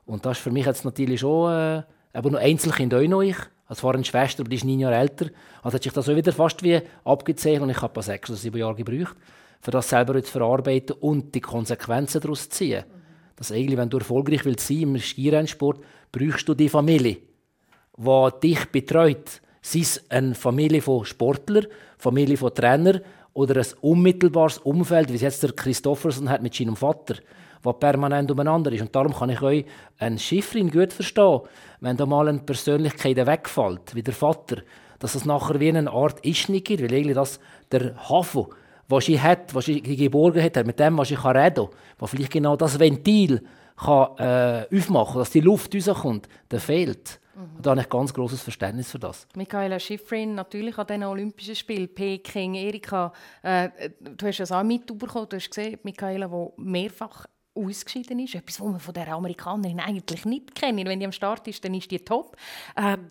[0.09, 1.83] Und das ist für mich jetzt natürlich schon, äh,
[2.15, 3.37] aber nur Einzelkind auch noch ich.
[3.67, 5.27] Als vorher eine Schwester, aber die ist neun Jahre älter.
[5.63, 8.57] Also hat sich das auch wieder fast wie abgezeichnet und ich habe sechs oder sieben
[8.57, 9.15] Jahre gebraucht,
[9.61, 12.85] für das selber zu verarbeiten und die Konsequenzen daraus zu ziehen.
[13.37, 17.19] Dass eigentlich, wenn du erfolgreich willst sein im Skirennsport, brauchst du die Familie,
[17.99, 19.43] die dich betreut.
[19.61, 21.67] Sei es eine Familie von Sportlern,
[21.99, 23.03] Familie von Trainern
[23.35, 27.17] oder ein unmittelbares Umfeld, wie es jetzt der Christoffersen hat mit seinem Vater
[27.65, 28.83] der permanent umeinander ist.
[28.83, 29.65] Und darum kann ich euch
[29.99, 31.41] einen Schifferin gut verstehen,
[31.81, 34.63] wenn da mal eine Persönlichkeit wegfällt, wie der Vater,
[34.99, 37.41] dass es nachher wie eine Art Ischnik gibt, weil eigentlich das
[37.71, 38.47] der Hafen,
[38.89, 41.69] was sie hat, was sie geborgen hat, mit dem, was ich reden kann,
[41.99, 43.43] was vielleicht genau das Ventil
[43.77, 47.21] kann, äh, aufmachen kann, dass die Luft rauskommt, der fehlt.
[47.39, 47.63] Mhm.
[47.63, 49.27] Da habe ich ganz großes Verständnis für das.
[49.37, 53.69] Michaela Schifrin, natürlich an den Olympischen Spielen, Peking, Erika, äh,
[54.01, 57.27] du hast es auch mitbekommen, du hast gesehen, Michaela, die mehrfach
[57.67, 58.35] ausgeschieden ist.
[58.35, 60.85] Etwas, was man von der Amerikanerin eigentlich nicht kennt.
[60.85, 62.37] Wenn die am Start ist, dann ist die top.
[62.77, 63.11] Ähm,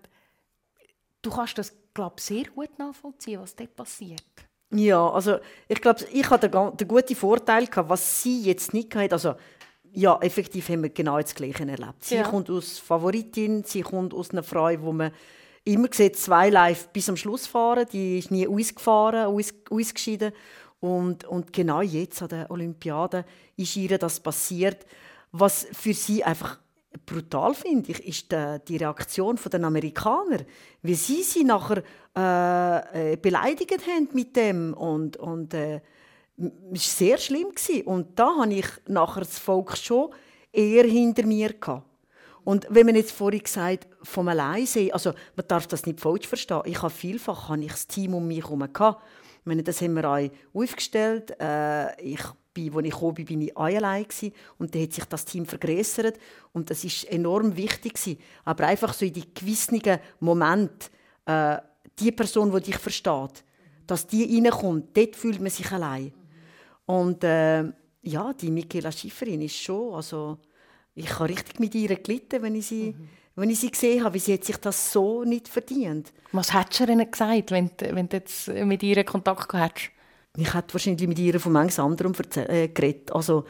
[1.22, 4.24] du kannst das, glaube sehr gut nachvollziehen, was dort passiert.
[4.72, 8.94] Ja, also ich glaube, ich hatte den, den guten Vorteil, gehabt, was sie jetzt nicht
[8.96, 9.14] hatte.
[9.14, 9.36] Also,
[9.94, 12.04] ja, effektiv haben wir genau das Gleiche erlebt.
[12.04, 12.24] Sie ja.
[12.24, 15.12] kommt aus Favoritin, sie kommt aus einer Frau, wo man
[15.64, 17.88] immer sieht, zwei live bis am Schluss fahren.
[17.92, 20.34] Die ist nie ausgefahren, aus, ausgeschieden.
[20.80, 24.86] Und, und genau jetzt an der Olympiade ist ihr das passiert.
[25.32, 26.60] Was für sie einfach
[27.06, 30.40] brutal finde ich, ist die, die Reaktion der Amerikaner,
[30.82, 31.84] wie sie sie nachher
[32.16, 35.82] äh, äh, beleidigt haben mit dem und und äh,
[36.72, 37.84] es sehr schlimm gewesen.
[37.88, 40.12] und da habe ich nachher das Volk schon
[40.52, 41.86] eher hinter mir gehabt.
[42.44, 46.62] Und wenn man jetzt vorhin gesagt vom Alleinsein, also man darf das nicht falsch verstehen.
[46.66, 49.02] Ich habe vielfach habe ich das Team um mich herum gehabt
[49.48, 51.36] meine, das haben wir auch aufgestellt.
[51.40, 52.22] Äh, ich
[52.54, 54.34] bin, als ich gekommen bin, bin ich allein gewesen.
[54.58, 56.18] und dann hat sich das Team vergrößert
[56.54, 58.20] und das ist enorm wichtig gewesen.
[58.46, 59.82] Aber einfach so in die gewissen
[60.20, 60.92] Moment,
[61.26, 61.58] äh,
[62.00, 63.44] die Person, die dich versteht,
[63.86, 66.14] dass die reinkommt, dort fühlt man sich allein.
[66.86, 67.64] Und äh,
[68.02, 70.38] ja, die Michaela Schifferin ist schon, also
[70.94, 74.16] ich habe richtig mit ihr gelitten, wenn ich sie mhm wenn ich sie gesehen habe,
[74.16, 76.12] wie sie sich das so nicht verdient.
[76.32, 79.92] Was hättest du ihnen gesagt, wenn, wenn du jetzt mit ihr Kontakt gehabt hättest?
[80.40, 83.12] Ich hätte wahrscheinlich mit ihr von manches anderem äh, geredet.
[83.12, 83.46] Also,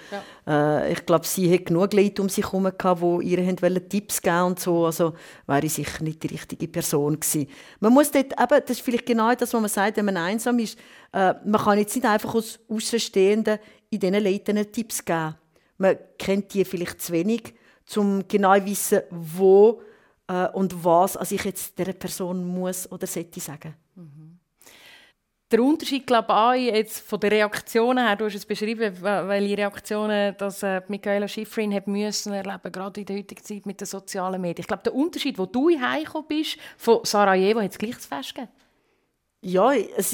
[0.46, 0.80] ja.
[0.80, 4.22] äh, ich glaube, sie hat genug Leute um sich herum gehabt, die ihr wollen Tipps
[4.22, 4.86] geben und so.
[4.86, 5.14] Also
[5.48, 7.48] wäre ich sicher nicht die richtige Person gewesen.
[7.82, 10.60] Man muss dort, eben, das ist vielleicht genau das, was man sagt, wenn man einsam
[10.60, 10.80] ist.
[11.12, 15.36] Äh, man kann jetzt nicht einfach aus Außenstehenden in diesen Leuten Tipps geben.
[15.78, 17.54] Man kennt die vielleicht zu wenig
[17.96, 19.82] um genau zu wissen, wo
[20.28, 23.76] äh, und was also ich jetzt dieser Person muss oder sollte sagen.
[23.96, 24.40] Mhm.
[25.50, 30.36] Der Unterschied, glaube ich, jetzt von den Reaktionen her, du hast es beschrieben, welche Reaktionen
[30.38, 34.42] dass, äh, Michaela Schifrin hat müssen erleben, gerade in der heutigen Zeit mit den sozialen
[34.42, 34.64] Medien.
[34.64, 38.36] Ich glaube, der Unterschied, wo du heimgekommen bist, von Sarajevo, hat es gleich das Fest
[38.36, 38.52] gegeben?
[39.42, 39.72] Ja,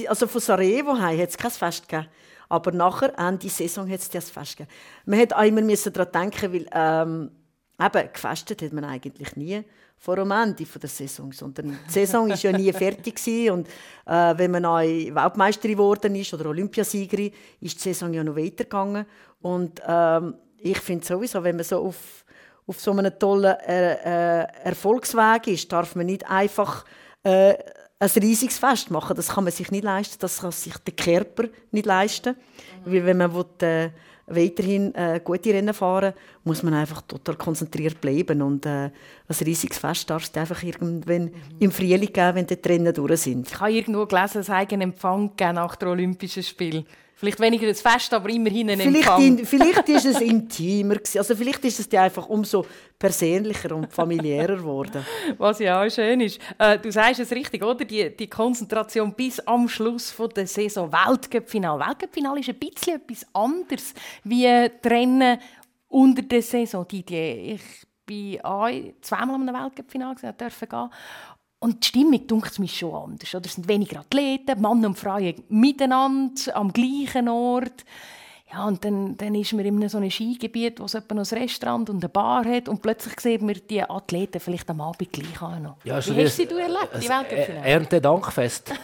[0.07, 2.09] also von Sarajevo heim hat es kein Fest gegeben.
[2.47, 4.75] Aber nachher, Ende Saison, hat es das Fest gegeben.
[5.05, 7.31] Man musste auch immer daran denken, weil ähm,
[7.79, 9.63] Eben, gefestet hat man eigentlich nie
[9.97, 13.51] vor dem Ende der Saison, sondern die Saison war ja nie fertig gewesen.
[13.51, 13.67] und
[14.05, 17.31] äh, wenn man neu Weltmeisterin geworden ist oder Olympiasiegerin,
[17.61, 19.05] ist die Saison ja noch weitergegangen
[19.41, 22.25] und ähm, ich finde sowieso, wenn man so auf,
[22.67, 26.85] auf so einem tollen äh, äh, Erfolgsweg ist, darf man nicht einfach
[27.23, 27.53] äh,
[27.99, 29.15] ein riesiges Fest machen.
[29.15, 32.35] Das kann man sich nicht leisten, das kann sich der Körper nicht leisten,
[32.85, 32.91] mhm.
[32.91, 33.89] weil wenn man will, äh,
[34.27, 38.41] weiterhin äh, gute Rennen fahren, muss man einfach total konzentriert bleiben.
[38.41, 38.91] Und äh, ein
[39.45, 41.31] riesiges Fest darfst du einfach irgendwann mhm.
[41.59, 43.47] im Frühling geben, wenn die Rennen durch sind.
[43.47, 46.85] Ich habe irgendwo gelesen, es einen Empfang nach den Olympischen Spielen.
[47.23, 49.21] Vielleicht weniger ein Fest, aber immerhin ein vielleicht Empfang.
[49.21, 52.65] In, vielleicht ist es intimer Also vielleicht ist es dir einfach umso
[52.99, 55.05] persönlicher und familiärer geworden.
[55.37, 56.37] Was ja auch schön ist.
[56.57, 57.85] Äh, du sagst es richtig, oder?
[57.85, 60.91] Die, die Konzentration bis am Schluss von der Saison.
[60.91, 61.79] Weltcup-Final.
[61.79, 63.93] Weltcup-Final ist ein bisschen etwas anderes
[64.25, 65.39] wie Rennen
[65.87, 66.85] unter der Saison.
[66.89, 67.61] Die, die, ich
[68.05, 68.67] bin auch
[68.99, 70.89] zweimal am Weltcup-Final gehen.
[71.63, 73.33] Und die Stimmung dunkelt mich schon anders.
[73.33, 73.45] Oder?
[73.45, 77.85] Es sind weniger Athleten, Mann und Frau miteinander, am gleichen Ort.
[78.51, 81.37] Ja, und dann, dann ist man in so einem Skigebiet, wo es etwa noch ein
[81.37, 85.41] Restaurant und eine Bar hat und plötzlich sieht man die Athleten vielleicht am Abend gleich
[85.41, 85.77] auch noch.
[85.85, 87.07] Ja, also Wie hast du sie erlebt, die
[87.63, 88.73] Ernte-Dankfest.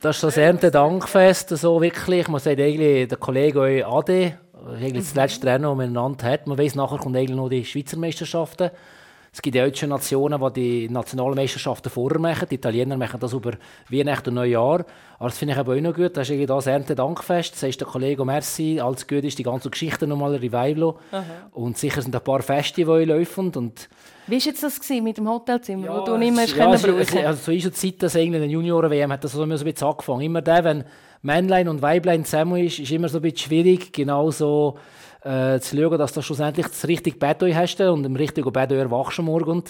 [0.00, 2.26] Das ist das Erntedankfest, so wirklich.
[2.26, 4.36] Man sagt eigentlich, der Kollege Ade,
[4.68, 6.48] eigentlich das letzte Rennen, das man miteinander hat.
[6.48, 8.72] Man weiss, nachher kommen eigentlich noch die Schweizer Meisterschaften.
[9.34, 12.46] Es gibt ja deutsche Nationen, die die Nationalmeisterschaften vorher machen.
[12.50, 13.52] Die Italiener machen das über
[13.88, 14.84] Weihnachten und Neujahr.
[15.18, 16.14] Aber das finde ich aber auch noch gut.
[16.14, 17.54] Das ist irgendwie das Erntedankfest.
[17.54, 18.78] Das ist der Kollege Merci.
[18.78, 20.96] Alles gut ist die ganze Geschichte nochmal Revival.
[21.52, 23.50] Und sicher sind ein paar Feste, die laufen.
[23.56, 23.88] Und
[24.26, 26.98] Wie war jetzt das gewesen mit dem Hotelzimmer, ja, wo du nicht mehr ja, können
[26.98, 27.24] brauchen?
[27.24, 30.20] Also zu unserer Zeit, dass in den Junioren-WM hat das so ein bisschen angefangen.
[30.20, 30.84] Immer der, wenn
[31.22, 34.76] Männlein und Weiblein zusammen ist, ist immer so ein bisschen schwierig, genau so
[35.24, 39.18] äh, zu schauen, dass du schlussendlich das richtige Bett hast und im richtigen Bett erwachst
[39.18, 39.62] am Morgen.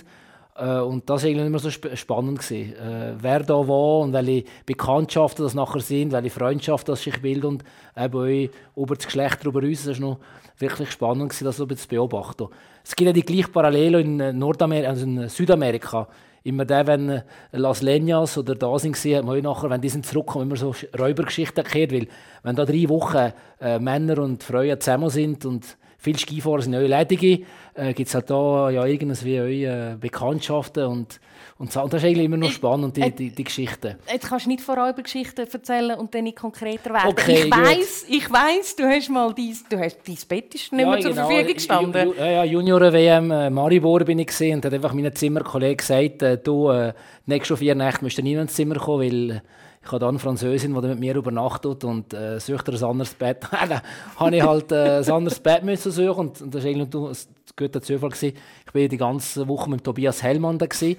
[0.56, 2.40] Äh, und das war irgendwie immer so sp spannend.
[2.40, 2.74] Gewesen.
[2.74, 7.46] Äh, wer da war und welche Bekanntschaften das nachher sind, welche Freundschaften das sich bilden
[7.46, 7.64] und
[7.96, 9.84] eben auch über das Geschlecht über uns.
[9.84, 10.18] Das war noch
[10.58, 12.48] wirklich spannend, gewesen, das so zu beobachten.
[12.84, 16.08] Es gibt ja die gleiche Parallele in äh, Nordamerika, also in Südamerika.
[16.44, 20.06] Immer der, wenn äh, Las Leñas oder da sind, hat man nachher, wenn die sind
[20.06, 22.08] zurückkommen, immer so Sch- Räubergeschichten gehört, weil
[22.42, 26.80] wenn da drei Wochen äh, Männer und Frauen zusammen sind und viele Skifahrer sind auch
[26.80, 31.20] ledige, äh, gibt es halt da ja irgendwas wie eure äh, Bekanntschaften und,
[31.58, 33.96] und das ist eigentlich immer noch spannend, die, die, die Geschichten.
[34.12, 37.08] Jetzt kannst du nicht von Räubergeschichten erzählen und dann nicht konkreter werden.
[37.08, 40.86] Okay, ich weiss, ich weiss, du hast mal dein, du hast, dein Bett ist nicht
[40.86, 41.28] mehr zur genau.
[41.28, 42.08] Verfügung gestanden.
[42.08, 45.76] Ju, ju, ja, ja, Junioren-WM äh, Maribor bin ich gesehen und hat einfach meinem Zimmerkollege
[45.76, 46.92] gesagt, äh, du, äh,
[47.26, 49.40] nächste vier Nächte musst du nie ins Zimmer kommen, weil äh,
[49.84, 53.14] ich habe dann eine Französin, die mit mir übernachtet und äh, sucht er ein anderes
[53.14, 53.48] Bett.
[53.50, 53.80] dann
[54.16, 57.16] habe ich halt äh, ein anderes Bett müssen suchen und, und das war nur ein
[57.56, 58.10] guter Zufall.
[58.10, 58.36] Gewesen.
[58.66, 60.66] Ich war die ganze Woche mit Tobias Hellmann da.
[60.66, 60.96] Gewesen.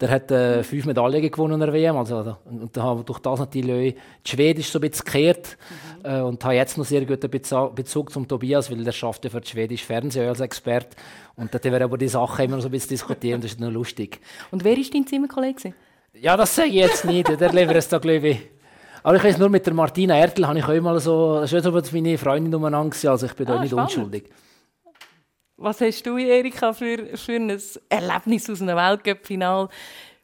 [0.00, 1.96] Der hat äh, fünf Medaillen gewonnen in der WM.
[1.96, 5.58] Also, da- und da habe durch das natürlich die Schwedisch so ein bisschen gekehrt
[6.04, 9.40] äh, und habe jetzt noch sehr guten Bezug zum Tobias, weil der schafft ja für
[9.40, 10.96] das schwedische Fernsehen als Experte.
[11.34, 13.40] Und dort werden wir über die Sachen immer so ein bisschen diskutieren.
[13.40, 14.20] Das ist noch lustig.
[14.52, 15.74] Und wer war dein Zimmerkollege?
[16.14, 17.28] Ja, das sage ich jetzt nicht.
[17.28, 18.38] Der lebt es da, glaube ich.
[19.02, 21.64] Aber ich weiß nur, mit der Martina Ertel habe ich auch mal so, das ist
[21.64, 23.90] so, meine Freundin umeinander gewesen, also ich bin da Ah, nicht spannend.
[23.96, 24.24] unschuldig.
[25.56, 29.68] Was hast du, Erika, für, für ein Erlebnis aus einem Weltcup-Final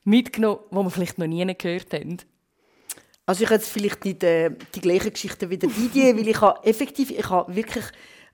[0.04, 2.18] mitgenommen, das wir vielleicht noch nie gehört haben?
[3.24, 6.40] Also ich habe jetzt vielleicht nicht äh, die gleiche Geschichte wie der Didier, weil ich
[6.40, 7.84] habe effektiv, ich habe wirklich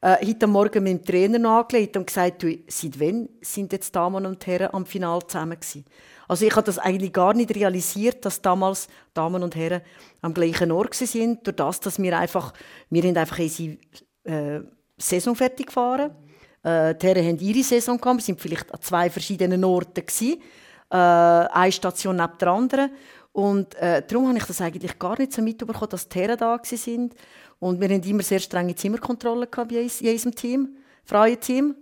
[0.00, 4.26] äh, heute Morgen mit dem Trainer nachgelegt und gesagt, du, seit wann sind jetzt Damen
[4.26, 5.84] und Herren am Final zusammen gewesen?
[6.32, 9.82] Also ich habe das eigentlich gar nicht realisiert, dass damals Damen und Herren
[10.22, 12.54] am gleichen Ort sind, durch das, dass wir einfach,
[12.88, 13.76] wir haben einfach unsere
[14.24, 14.62] äh,
[14.96, 16.10] Saison fertig gefahren.
[16.62, 20.40] Äh, die Herren haben ihre Saison gehabt, wir sind vielleicht an zwei verschiedenen Orten gewesen
[20.90, 22.90] äh, eine Station neben der anderen.
[23.32, 26.58] Und äh, darum habe ich das eigentlich gar nicht so mitbekommen, dass die Herren da
[26.62, 27.14] sind.
[27.58, 31.74] Und wir haben immer sehr strenge Zimmerkontrollen bei in unserem Team, freien Team.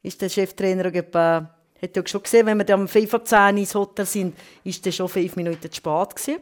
[0.00, 3.58] Ist der Cheftrainer etwa, hat ja schon gesehen, wenn wir dann um 5 Uhr 10
[3.58, 6.40] ins Hotel sind, ist der schon fünf Minuten zu spät gewesen.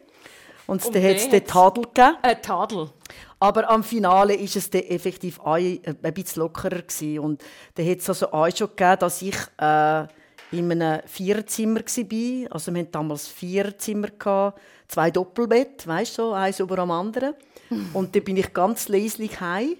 [0.66, 2.16] Und, Und dann hat es den Tadel gegeben.
[2.22, 2.90] Ein Tadel.
[3.38, 7.18] Aber am Finale ist es dann effektiv ein, äh, ein bisschen lockerer gewesen.
[7.18, 7.44] Und
[7.74, 10.06] da hat es also auch schon gegeben, dass ich äh,
[10.52, 12.52] in einem Viererzimmer war.
[12.52, 16.90] Also wir hatten damals vier Zimmer, gehabt, zwei Doppelbett, weißt du, so, eins über dem
[16.90, 17.34] anderen.
[17.92, 19.76] Und dann bin ich ganz leislich heim,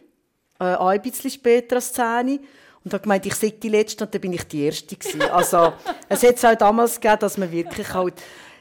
[0.61, 2.41] äh, ein bisschen später als 10
[2.85, 5.23] und habe gemeint, ich sei die Letzte und dann bin ich die Erste gewesen.
[5.23, 5.73] Also
[6.09, 8.15] es hat es auch damals gegeben, dass man wirklich halt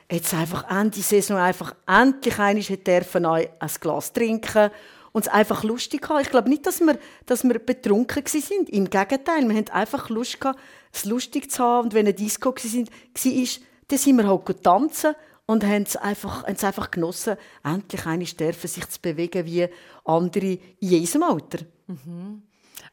[0.09, 3.47] jetzt einfach Ende Saison einfach endlich einmal dürfen ein
[3.79, 4.71] Glas trinken
[5.12, 6.21] und es einfach lustig haben.
[6.21, 8.69] Ich glaube nicht, dass wir, dass wir betrunken sind.
[8.69, 10.59] Im Gegenteil, wir hatten einfach Lust gehabt,
[10.91, 11.86] es lustig zu haben.
[11.86, 16.43] Und wenn eine Disco war, dann sind wir halt gut tanzen und haben es einfach,
[16.43, 19.67] haben es einfach genossen, endlich einmal dürfen sich zu bewegen wie
[20.05, 21.59] andere in diesem Alter.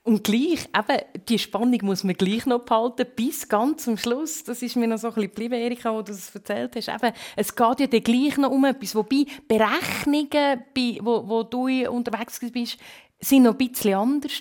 [0.02, 4.42] Und gleich, eben, die Spannung muss man gleich noch behalten, bis ganz zum Schluss.
[4.44, 6.88] Das ist mir noch so ein bisschen geblieben, Erika, wo du das erzählt hast.
[6.88, 8.94] Eben, es geht ja dann gleich noch um etwas.
[8.94, 12.78] Wobei Berechnungen, bei, wo, wo du unterwegs bist,
[13.20, 14.32] sind noch ein bisschen anders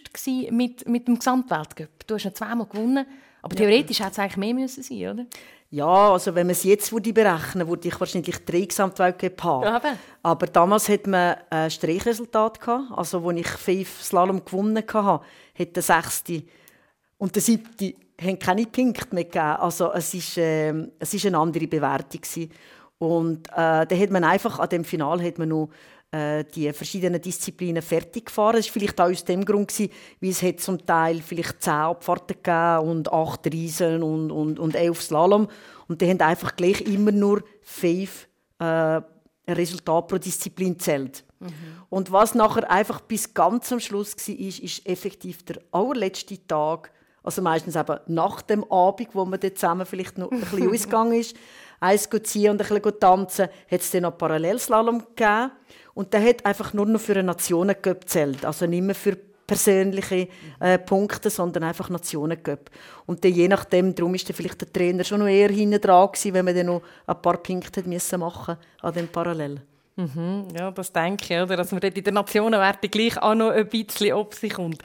[0.50, 2.08] mit, mit dem Gesamtweltcup.
[2.08, 3.06] Du hast ja zweimal gewonnen,
[3.42, 5.26] aber theoretisch hätte es eigentlich mehr müssen sein, oder?
[5.72, 9.64] Ja, also wenn man es jetzt würde berechnen würde, ich wahrscheinlich drei Gesamtweltcup haben.
[9.66, 9.82] Ja.
[10.24, 12.92] Aber damals hat man ein Streichresultat gehabt.
[12.96, 15.24] Also, als ich fünf Slalom gewonnen hatte,
[15.60, 16.44] hat der sechste
[17.18, 19.58] und der siebte haben keine Punkte mehr gegeben.
[19.60, 22.52] Also, es ist, ähm, es ist eine andere Bewertung gewesen.
[22.98, 25.70] Und äh, da hat man einfach an dem Final hat man noch
[26.12, 28.58] äh, die verschiedenen Disziplinen fertig gefahren.
[28.58, 32.36] Das war vielleicht auch aus dem Grund, gewesen, weil es zum Teil vielleicht zehn Abfahrten
[32.42, 35.48] gegeben und acht Riesen und, und, und elf Slalom.
[35.88, 38.28] Und die haben einfach gleich immer nur fünf
[38.60, 39.02] äh,
[39.48, 40.78] Resultat pro Disziplin
[41.40, 41.54] zählt.
[41.90, 46.92] Und was nachher einfach bis ganz am Schluss war, ist, ist effektiv der allerletzte Tag,
[47.24, 51.14] also meistens eben nach dem Abend, wo man dort zusammen vielleicht noch ein bisschen ausgegangen
[51.14, 51.36] ist,
[51.80, 55.52] eins ziehen und ein bisschen tanzen, hat es dann noch Parallelslalom gegeben.
[55.94, 58.46] Und der hat einfach nur noch für einen Nationencup gezählt.
[58.46, 59.18] Also nicht mehr für
[59.50, 60.28] persönliche
[60.60, 62.70] äh, Punkte, sondern einfach Nationencup.
[63.06, 66.08] Und dann, je nachdem, darum ist dann vielleicht der Trainer schon noch eher hinten dran
[66.12, 69.62] gewesen, wenn man dann noch ein paar Punkte müssen machen an dem Parallel.
[69.96, 71.58] Mhm, ja, das denke ich, oder?
[71.58, 74.82] dass man in der Nationenwerte gleich auch noch ein bisschen auf sich kommt.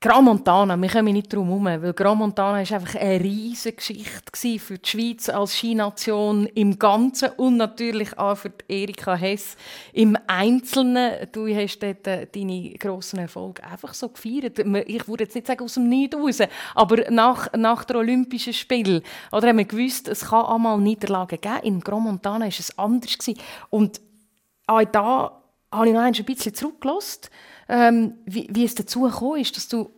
[0.00, 4.60] Gran Montana, wir kommen nicht drum herum, weil Gran Montana ist einfach eine riesige Geschichte
[4.60, 9.56] für die Schweiz als Skination im Ganzen und natürlich auch für Erika Hess
[9.92, 11.26] im Einzelnen.
[11.32, 14.60] Du hast dort äh, deine grossen Erfolge einfach so gefeiert.
[14.86, 19.02] Ich würde jetzt nicht sagen aus dem Nichts raus, aber nach, nach der Olympischen Spiel
[19.32, 21.58] oder haben wir gewusst, es kann einmal Niederlagen geben.
[21.64, 23.18] In Gran Montana war es anders
[23.70, 24.00] und
[24.64, 27.22] auch da habe ich noch ein bisschen zurückgelassen
[27.68, 29.90] ähm, wie, wie es dazu gekommen ist, dass du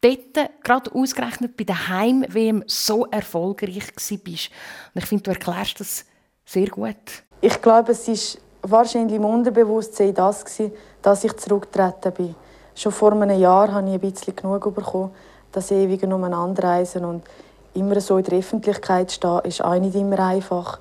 [0.00, 4.50] dort, gerade ausgerechnet bei der Heim-WM, so erfolgreich bist.
[4.94, 6.04] Und ich finde, du erklärst das
[6.44, 6.96] sehr gut.
[7.40, 10.44] Ich glaube, es war wahrscheinlich im Unterbewusstsein das,
[11.02, 12.34] dass ich zurückgetreten bin.
[12.74, 15.10] Schon vor einem Jahr habe ich ein bisschen genug bekommen,
[15.52, 17.22] das ewige Umeinanderreisen und
[17.74, 20.78] immer so in der Öffentlichkeit stehen, ist auch nicht immer einfach.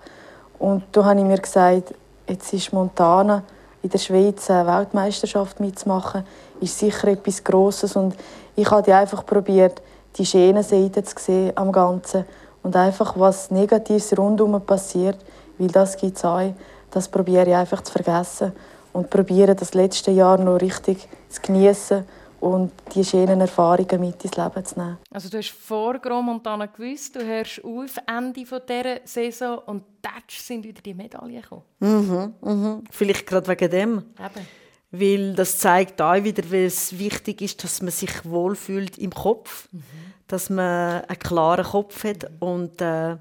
[0.60, 1.94] Und da habe ich mir gesagt,
[2.28, 3.44] jetzt ist Montana
[3.86, 6.24] in der Schweiz eine Weltmeisterschaft mitzumachen,
[6.60, 7.96] ist sicher etwas Grosses.
[7.96, 8.16] Und
[8.56, 9.80] ich habe einfach probiert,
[10.18, 12.26] die schönen Seiten zu sehen am Ganzen.
[12.64, 15.20] Und einfach, was Negatives rundherum passiert,
[15.60, 16.52] weil das gibt es auch,
[16.90, 18.54] das probiere ich einfach zu vergessen.
[18.92, 22.06] Und probiere das letzte Jahr noch richtig zu genießen
[22.40, 24.98] und die schönen Erfahrungen mit ins Leben zu nehmen.
[25.12, 30.40] Also du hast vor Grand Montana gewusst, du hörst auf Ende dieser Saison und tatsch
[30.40, 31.64] sind wieder die Medaillen gekommen.
[31.80, 32.84] Mhm, mhm.
[32.92, 33.98] Vielleicht gerade wegen dem.
[34.20, 34.48] Eben.
[34.92, 39.68] Weil das zeigt auch wieder, wie es wichtig ist, dass man sich wohlfühlt im Kopf,
[39.72, 39.84] mhm.
[40.28, 43.18] dass man einen klaren Kopf hat und äh,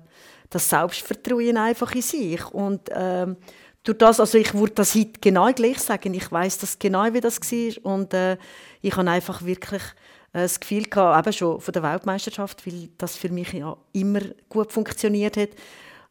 [0.50, 2.44] das Selbstvertrauen einfach in sich.
[2.52, 3.26] Und äh,
[3.82, 7.20] durch das, also ich würde das heute genau gleich sagen, ich weiß das genau, wie
[7.20, 8.38] das war und äh,
[8.84, 9.82] ich habe einfach wirklich
[10.34, 14.20] äh, das Gefühl gehabt, eben schon von der Weltmeisterschaft, weil das für mich ja immer
[14.50, 15.50] gut funktioniert hat,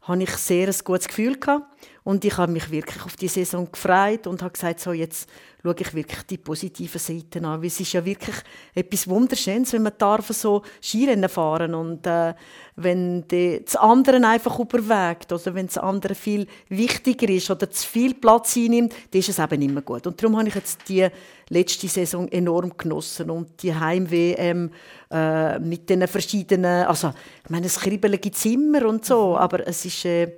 [0.02, 1.66] habe ich sehr ein gutes Gefühl gehabt.
[2.04, 5.30] Und ich habe mich wirklich auf die Saison gefreut und habe gesagt, so jetzt
[5.62, 7.62] schaue ich wirklich die positiven Seiten an.
[7.62, 8.36] Weil es ist ja wirklich
[8.76, 12.34] etwas Wunderschönes, wenn man darf so Skirennen fahren und äh,
[12.76, 17.88] wenn die, das andere einfach überwegt oder wenn das andere viel wichtiger ist oder zu
[17.88, 20.06] viel Platz einnimmt, dann ist es eben mehr gut.
[20.06, 21.08] Und darum habe ich jetzt die
[21.48, 24.72] letzte Saison enorm genossen und die Heim-WM
[25.10, 27.14] äh, mit den verschiedenen, also
[27.46, 30.04] ich meine, das Kribbeln gibt es immer und so, aber es ist...
[30.04, 30.34] Äh,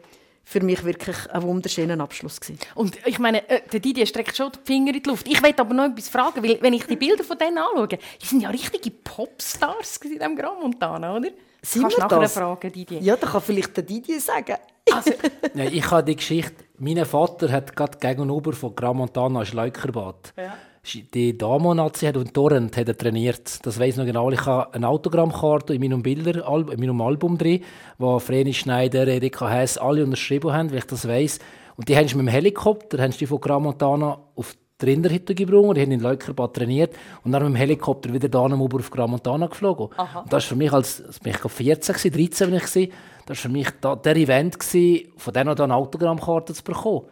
[0.45, 2.59] für mich wirklich ein wunderschöner Abschluss gewesen.
[2.75, 5.27] Und ich meine, äh, der Didier streckt schon die Finger in die Luft.
[5.27, 8.25] Ich wollte aber noch etwas fragen, weil wenn ich die Bilder von denen anschaue, die
[8.25, 11.29] sind ja richtige Popstars in diesem Grand Montana, oder?
[11.61, 12.33] Sind Kannst wir nachher das?
[12.33, 12.99] fragen, Didier?
[13.01, 14.55] Ja, da kann vielleicht der Didier sagen.
[14.93, 15.11] Also,
[15.55, 16.63] Nein, ich habe die Geschichte.
[16.77, 20.33] Mein Vater hat gerade gegenüber von Gran Montana ein Schleukerbad.
[20.37, 20.55] Ja.
[21.13, 23.65] Die Damo-Nazi hat und Torrent hat er trainiert.
[23.65, 24.29] Das weiß noch genau.
[24.31, 27.63] Ich habe eine Autogrammkarte in meinem Bilder, in meinem Album drin,
[27.97, 31.39] wo Vreni Schneider, Erika Hess alle unterschrieben haben, weil ich das weiß.
[31.75, 35.77] Und die haben mit dem Helikopter, haben die von Gran Montana auf die Rinderhütte gebracht,
[35.77, 36.93] die haben in Leukerbad trainiert
[37.23, 39.89] und dann mit dem Helikopter wieder da oben auf Gran Montana geflogen.
[39.95, 40.19] Aha.
[40.19, 42.83] Und das war für mich, als als ich glaube 14, 13 bin ich, das
[43.27, 47.05] war für mich da, der Event, gewesen, von denen eine Autogrammkarte zu bekommen.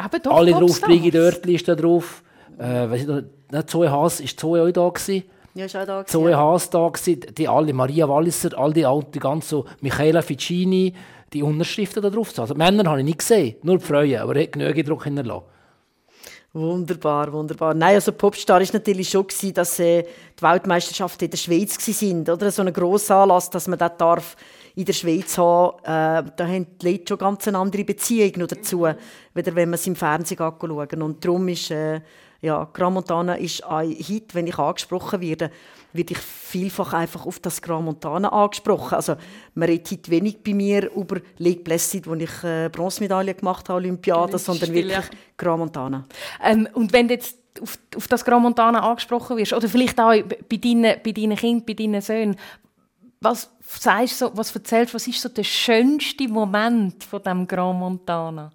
[0.00, 0.88] eben doch Alle drauf, Popstars.
[0.88, 2.22] Brigi Dörtli ist da drauf.
[2.58, 5.24] Äh, noch, nicht, Zoe Haas, ist Zoe auch da gewesen?
[5.54, 6.02] Ja, ist auch da.
[6.02, 6.38] gewesen, Zoe ja.
[6.38, 10.92] Haas da gewesen, die alle, Maria Walliser, all die alten, ganz so, Michaela Ficini,
[11.32, 12.38] die Unterschriften da drauf.
[12.38, 15.04] Also die Männer habe ich nicht gesehen, nur die Frauen, aber er hat genügend Druck
[15.04, 15.44] hinterlassen.
[16.54, 17.74] Wunderbar, wunderbar.
[17.74, 22.28] Nein, also Popstar ist natürlich schon gewesen, dass äh, die Weltmeisterschaften in der Schweiz sind,
[22.28, 24.34] oder so ein grosser Anlass, dass man das darf
[24.74, 25.78] in der Schweiz haben.
[25.82, 28.88] Äh, da haben die Leute schon ganz eine andere Beziehung noch dazu,
[29.34, 31.02] weder wenn man es im Fernsehen schauen.
[31.02, 32.00] Und darum ist äh,
[32.40, 35.50] ja, Gran Montana ist ein Hit, wenn ich angesprochen werde,
[35.92, 38.94] werde ich vielfach einfach auf das Gran Montana angesprochen.
[38.94, 39.16] Also
[39.54, 43.78] man redet heute wenig bei mir über Lake Placid, wo ich äh, Bronzemedaille gemacht habe,
[43.78, 45.04] Olympiade, sondern wirklich
[45.36, 46.04] Gran Montana.
[46.44, 50.12] Ähm, und wenn du jetzt auf, auf das Gran Montana angesprochen wirst, oder vielleicht auch
[50.48, 52.36] bei deinen, bei deinen Kindern, bei deinen Söhnen,
[53.20, 58.52] was sagst du, was erzählst, was ist so der schönste Moment von dem Gran Montana?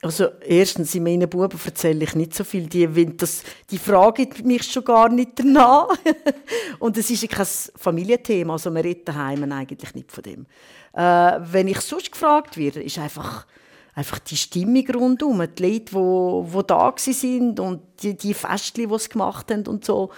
[0.00, 2.68] Also erstens, in meinen Buben erzähle ich nicht so viel.
[2.68, 5.88] Die, das, die fragen mich schon gar nicht danach.
[6.78, 8.52] Und es ist ja kein Familienthema.
[8.52, 10.46] Also wir reden daheim eigentlich nicht von dem.
[10.92, 13.44] Äh, wenn ich sonst gefragt werde, ist einfach,
[13.92, 15.42] einfach die Stimmung rundherum.
[15.56, 19.66] Die Leute, die wo, wo da sind und die, die Festchen, die sie gemacht haben
[19.66, 20.10] und so.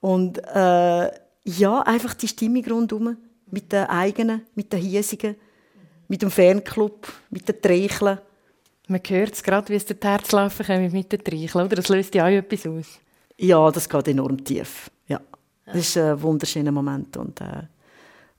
[0.00, 1.10] Und äh,
[1.44, 3.18] ja, einfach die Stimmung rundherum.
[3.50, 5.36] Mit den eigenen, mit den hiesigen.
[6.08, 8.18] mit dem Fanclub, mit den Treicheln.
[8.88, 11.76] Man hört es gerade, wie es der Herz laufen kommt mit den Treicheln, oder?
[11.76, 13.00] Das löst ja auch etwas aus.
[13.36, 14.90] Ja, das geht enorm tief.
[15.08, 15.20] Ja.
[15.66, 17.64] Das ist ein wunderschöner Moment und äh,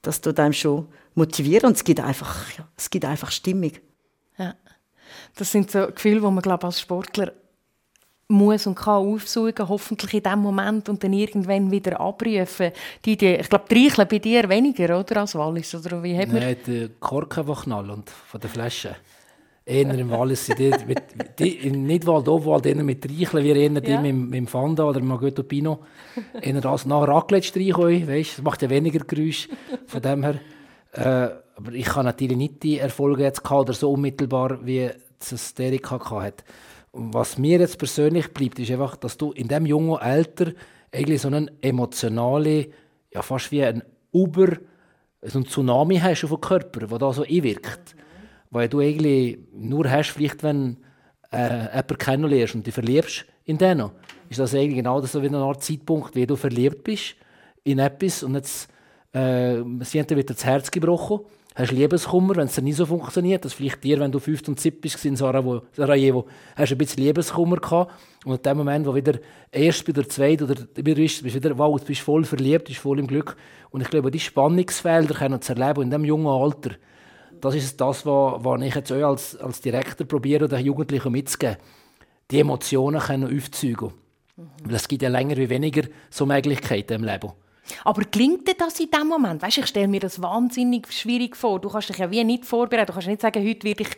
[0.02, 3.74] das tut einem schon motivieren und es gibt einfach, ja, es gibt einfach Stimmung.
[4.38, 4.56] Ja.
[5.36, 7.34] Das sind so Gefühle, die man glaube als Sportler
[8.30, 12.72] muss und kann aufsuchen, hoffentlich in dem Moment und dann irgendwann wieder abrufen.
[13.06, 15.74] Die, die, ich glaube, die Reicheln bei dir weniger, oder, als Wallis?
[15.76, 16.42] Oder wie hat man...
[16.42, 18.96] Nein, der Kork einfach knallen und von der Flasche.
[19.68, 21.04] Eher im Wallis sind die, mit,
[21.40, 24.00] die, nicht Wald, Obwald, eher mit Reicheln, wie eher die ja.
[24.00, 25.80] mit, mit dem Fanda oder Magotto Pino.
[26.42, 29.50] Eher das nach Raclette streichen, weißt, das macht ja weniger Geräusch,
[29.86, 30.40] von dem her.
[30.94, 34.90] Äh, aber ich habe natürlich nicht die Erfolge jetzt gehabt, oder so unmittelbar, wie
[35.20, 36.46] es Erika hatte.
[36.92, 40.54] Und was mir jetzt persönlich bleibt, ist einfach, dass du in dem jungen Alter
[40.94, 42.70] eigentlich so eine emotionale,
[43.14, 44.60] ja fast wie ein Uber,
[45.24, 47.96] so ein Tsunami hast auf dem Körper, der da so einwirkt.
[47.96, 48.07] Mhm.
[48.50, 50.78] Weil du eigentlich nur hast, vielleicht wenn
[51.32, 53.84] äh, jemanden kennenlernst und dich verliebst in den.
[54.30, 57.16] Ist das eigentlich genau so wie eine Art Zeitpunkt, wie du verliebt bist
[57.64, 58.70] in etwas und jetzt
[59.14, 61.20] äh, sie dir wieder das Herz gebrochen
[61.58, 63.44] hast Liebeskummer, wenn es nicht so funktioniert.
[63.44, 67.04] Das vielleicht dir, wenn du 15 und 7 bist in Sarajevo, Sarajevo hast ein bisschen
[67.04, 67.92] Liebeskummer gehabt.
[68.26, 69.20] Und in dem Moment, wo wieder
[69.52, 73.00] erst, wieder zweit oder wieder bist, bist wieder, wow, du bist voll verliebt, bist voll
[73.00, 73.36] im Glück.
[73.72, 76.72] Und ich glaube, die Spannungsfelder können zu erleben in diesem jungen Alter,
[77.42, 81.58] das ist das, was, was ich jetzt auch als, als Direktor probiere, den Jugendlichen mitzugeben.
[82.30, 83.94] Die Emotionen können aufzeigen.
[84.36, 84.74] Mhm.
[84.74, 87.32] Es gibt ja länger wie weniger so Möglichkeiten im Leben.
[87.84, 89.42] Aber gelingt dir das in dem Moment?
[89.42, 91.60] Weißt, ich stelle mir das wahnsinnig schwierig vor.
[91.60, 92.88] Du kannst dich ja wie nicht vorbereiten.
[92.88, 93.90] Du kannst nicht sagen, heute, werde ich,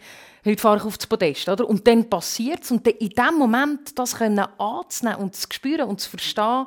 [0.43, 1.47] heute fahre ich auf das Podest.
[1.49, 1.69] Oder?
[1.69, 2.71] Und dann passiert es.
[2.71, 6.65] Und in dem Moment das können anzunehmen und zu spüren und zu verstehen,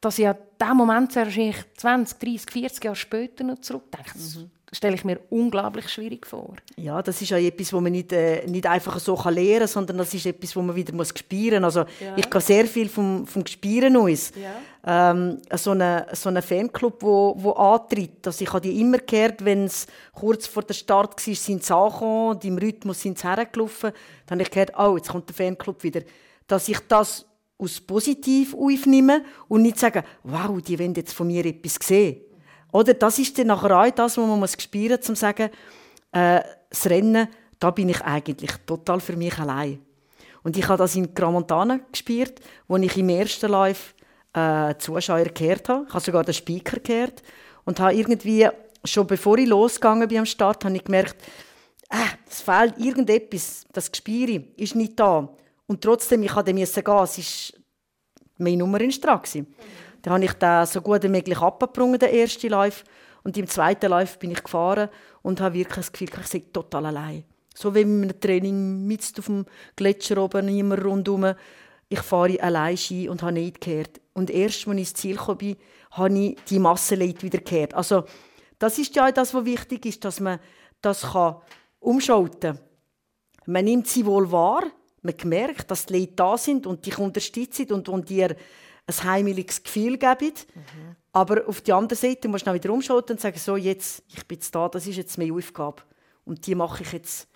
[0.00, 4.16] dass ja der Moment wahrscheinlich 20, 30, 40 Jahre später noch zurückdenkt.
[4.16, 6.56] Mhm stelle ich mir unglaublich schwierig vor.
[6.76, 9.68] Ja, das ist ja etwas, was man nicht, äh, nicht einfach so kann lernen kann,
[9.68, 11.76] sondern das ist etwas, was man wieder muss spüren muss.
[11.76, 12.16] Also ja.
[12.16, 14.32] ich gehe sehr viel vom, vom Gespüren aus.
[14.34, 15.10] Ja.
[15.12, 18.26] Ähm, so einen so eine Fanclub, wo, wo antritt.
[18.26, 21.74] Also ich habe die immer gehört, wenn es kurz vor der Start war, sind sie
[21.74, 23.92] angekommen und im Rhythmus sind sie hergelaufen.
[24.26, 26.00] Dann habe ich gehört, oh, jetzt kommt der Fanclub wieder.
[26.46, 27.26] Dass ich das
[27.58, 32.22] aus positiv aufnehme und nicht sagen, wow, die wollen jetzt von mir etwas sehen.
[32.72, 35.50] Oder das ist dann nachher auch das, was man muss spüren muss, um zu sagen,
[36.12, 39.78] äh, das Rennen, da bin ich eigentlich total für mich allein.
[40.42, 43.94] Und ich habe das in Gramontana gespielt, wo ich im ersten Live
[44.32, 45.84] äh, Zuschauer gehört habe.
[45.86, 47.22] Ich habe sogar den Speaker gehört
[47.64, 48.48] und habe irgendwie
[48.84, 51.16] schon bevor ich losgegangen bin am Start, habe ich gemerkt,
[51.90, 51.96] äh,
[52.28, 55.28] es fehlt irgendetwas, das Gespüre ist nicht da.
[55.66, 57.60] Und trotzdem, ich musste gehen, es war
[58.38, 59.42] meine Nummer in Straße.
[59.42, 59.46] Mhm.
[60.02, 62.84] Dann habe ich den so gut wie möglich abgebrungen, den ersten Live.
[63.24, 64.88] Und im zweiten Live bin ich gefahren
[65.22, 67.24] und habe wirklich das Gefühl, ich sei total allein.
[67.54, 69.46] So wie mit einem Training, mit auf dem
[69.76, 71.34] Gletscher oben, niemand rundherum.
[71.88, 74.00] Ich fahre allein Ski und habe nicht gekehrt.
[74.14, 75.38] Und erst, als ich ins Ziel kam,
[75.92, 77.74] habe ich die Massenleute wieder gekehrt.
[77.74, 78.04] Also,
[78.58, 80.38] das ist ja das, was wichtig ist, dass man
[80.80, 81.06] das
[81.80, 82.60] umschalten kann.
[83.46, 84.64] Man nimmt sie wohl wahr,
[85.02, 88.36] man merkt, dass die Leute da sind und dich unterstützen und, und dir
[88.86, 90.32] ein heimeliges Gefühl geben.
[90.54, 90.96] Mhm.
[91.12, 94.26] Aber auf der anderen Seite musst du dann wieder umschalten und sagen, so, jetzt, ich
[94.26, 95.82] bin jetzt da, das ist jetzt meine Aufgabe.
[96.24, 97.28] Und die mache ich jetzt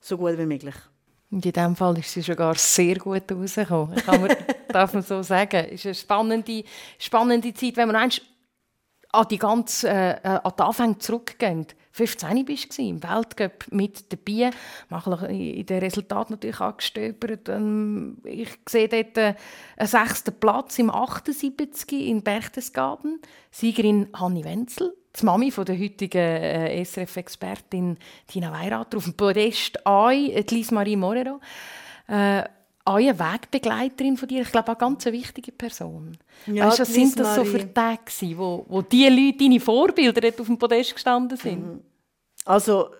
[0.00, 0.74] so gut wie möglich.
[1.30, 3.96] Und in diesem Fall ist sie sogar sehr gut rausgekommen.
[3.96, 4.36] Kann man,
[4.68, 5.66] darf man so sagen.
[5.66, 6.64] Es ist eine spannende,
[6.98, 11.74] spannende Zeit, wenn man an die ganze äh, äh, an die Anfänge zurückgeht.
[11.96, 14.50] 15 bist du im Weltcup mit dabei.
[14.90, 17.48] Mache in den Resultaten natürlich angestöbert.
[17.48, 19.36] Ähm, ich sehe dort einen
[19.80, 23.18] sechsten Platz im 78 in Berchtesgaden.
[23.50, 28.98] Siegerin Hanni Wenzel, die Mami von der heutigen äh, SRF-Expertin Tina Weirater.
[28.98, 31.40] Auf dem Podest Ai, Lise Marie Morero.
[32.08, 32.42] Äh,
[32.94, 36.16] eine Wegbegleiterin von dir, ich glaube, eine ganz wichtige Person.
[36.46, 38.00] Ja, weißt, was sind das so für Tage,
[38.36, 41.66] wo, wo die Leute, deine Vorbilder, dort auf dem Podest gestanden sind?
[41.66, 41.80] Mhm.
[42.44, 42.90] Also,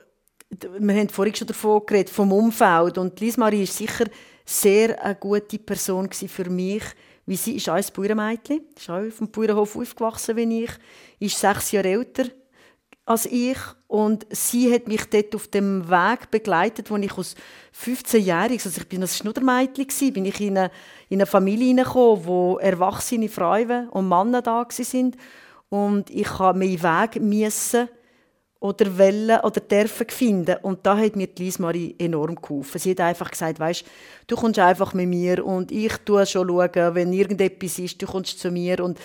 [0.50, 2.98] wir haben vorhin schon davon geredet, vom Umfeld.
[2.98, 4.06] Und Lise Marie war sicher
[4.44, 6.82] sehr eine gute Person für mich,
[7.26, 10.70] wie sie ist auch ein Bauernmädchen, ist auch auf dem Bauernhof aufgewachsen wie ich,
[11.18, 12.24] ist sechs Jahre älter
[13.06, 13.56] als ich.
[13.86, 17.36] Und sie hat mich dort auf dem Weg begleitet, wo ich als
[17.80, 20.70] 15-jähriges, also ich bin ein Schnuddermädchen bin ich in eine,
[21.08, 25.16] in eine Familie hineingekommen, wo erwachsene Frauen und Männer da sind.
[25.68, 27.88] Und ich habe meinen Weg müssen
[28.58, 30.56] oder wollen oder dürfen finden.
[30.62, 32.80] Und da hat mir Lise Marie enorm geholfen.
[32.80, 33.84] Sie hat einfach gesagt, weißt,
[34.26, 38.40] du kommst einfach mit mir und ich tue schon schauen, wenn irgendetwas ist, du kommst
[38.40, 38.82] zu mir.
[38.82, 38.98] Und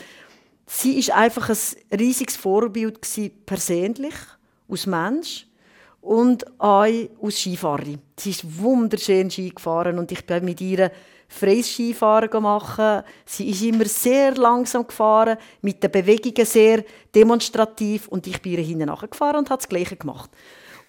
[0.65, 2.99] sie ist einfach ein riesiges Vorbild
[3.45, 4.15] persönlich,
[4.69, 5.47] als Mensch.
[6.01, 6.87] und auch
[7.21, 7.99] aus Skifahrerin.
[8.17, 10.91] Sie ist wunderschön Ski gefahren und ich bin mit ihr
[11.27, 13.03] freies Skifahren machen.
[13.25, 16.83] Sie ist immer sehr langsam gefahren, mit den Bewegungen sehr
[17.13, 20.31] demonstrativ und ich bin ihr hinten nachgefahren und habe das Gleiche gemacht.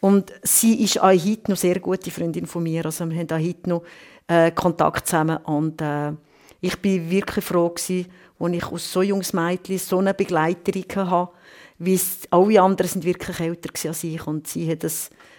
[0.00, 2.84] Und sie ist auch heute noch sehr gute Freundin von mir.
[2.84, 3.82] Also wir haben auch heute noch
[4.26, 6.12] äh, Kontakt zusammen und äh,
[6.60, 8.06] ich bin wirklich froh gewesen,
[8.42, 11.32] als ich aus so junges Mädchen so eine Begleiterin hatte,
[11.78, 14.92] wie alle anderen sind wirklich älter als ich und sie hat ein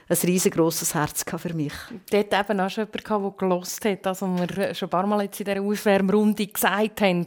[0.10, 1.74] ein riesengroßes Herz für mich.
[2.12, 5.39] Dort eben auch schon jemand, der gelost hat, also wir schon ein paar Mal jetzt
[5.39, 7.26] in dieser Aufwärmrunde gesagt haben,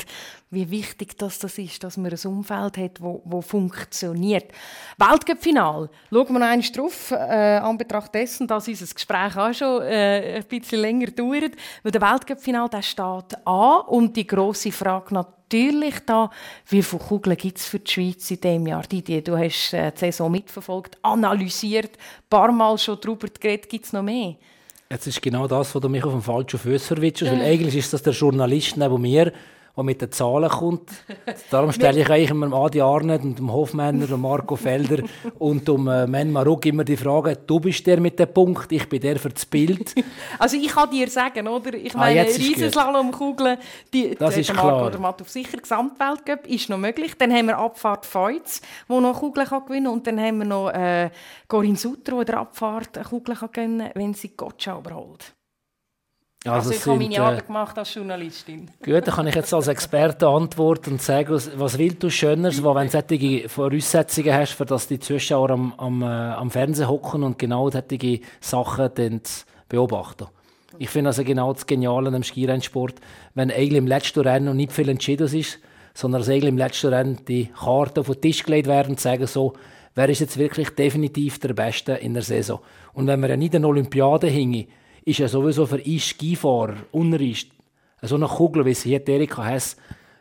[0.51, 4.53] wie wichtig das, das ist, dass man ein Umfeld hat, das, das funktioniert.
[4.99, 5.91] Weltcup-Final.
[6.11, 10.37] Schauen wir noch einmal drauf, äh, an Betracht dessen, dass unser Gespräch auch schon äh,
[10.37, 11.53] ein bisschen länger dauert.
[11.83, 15.36] Weil der Weltcup-Final steht an und die grosse Frage natürlich
[16.07, 16.31] da,
[16.69, 18.83] wie viele Kugeln gibt es für die Schweiz in diesem Jahr?
[18.83, 23.87] Didier, du hast äh, die Saison mitverfolgt, analysiert, ein paar Mal schon darüber geredet, gibt
[23.87, 24.37] es noch mehr?
[24.91, 27.93] Jetzt ist genau das, was du mich auf dem falschen Fuß verwitschst, weil eigentlich ist
[27.93, 29.33] das der Journalist neben mir,
[29.77, 30.91] der mit den Zahlen kommt.
[31.51, 35.03] Darum stelle ich eigentlich immer Adi Arnett und dem Hofmänner und Marco Felder
[35.39, 38.89] und dem äh, Men Maruk immer die Frage, du bist der mit dem Punkt, ich
[38.89, 39.95] bin der für das Bild.
[40.39, 41.75] Also ich kann dir sagen, oder?
[41.75, 43.59] Ich ah, meine, Riesenslalomkugeln,
[43.93, 44.87] die, das ist Marco klar.
[44.87, 47.15] oder Matuf sicher, Gesamtweltcup ist noch möglich.
[47.17, 50.71] Dann haben wir Abfahrt Feuz, wo noch Kugeln kann gewinnen und dann haben wir noch
[50.71, 51.11] äh,
[51.49, 55.36] Corinne Sutro, der Abfahrt Kugeln kann gewinnen, wenn sie Gotcha überholt.
[56.49, 58.71] Also, also ich habe meine Arbeit äh, gemacht als Journalistin.
[58.83, 62.75] Gut, dann kann ich jetzt als Experte antworten und sagen, was willst du Schöneres, wo,
[62.75, 67.23] wenn du solche Voraussetzungen hast, für dass die Zuschauer am, am, äh, am Fernsehen hocken
[67.23, 69.21] und genau solche Sachen dann
[69.69, 70.27] beobachten.
[70.79, 72.97] Ich finde also genau das Geniale am Skirennsport,
[73.35, 75.59] wenn eigentlich im letzten Rennen noch nicht viel entschieden ist,
[75.95, 79.27] sondern dass eigentlich im letzten Rennen die Karten auf den Tisch gelegt werden und sagen
[79.27, 79.55] so,
[79.95, 82.61] wer ist jetzt wirklich definitiv der Beste in der Saison.
[82.93, 84.67] Und wenn wir ja nicht eine Olympiade hingen,
[85.07, 87.49] ist ja sowieso für einen Skifahrer, Unerist,
[88.03, 89.77] so eine Kugel, wie sie hier Erika Hess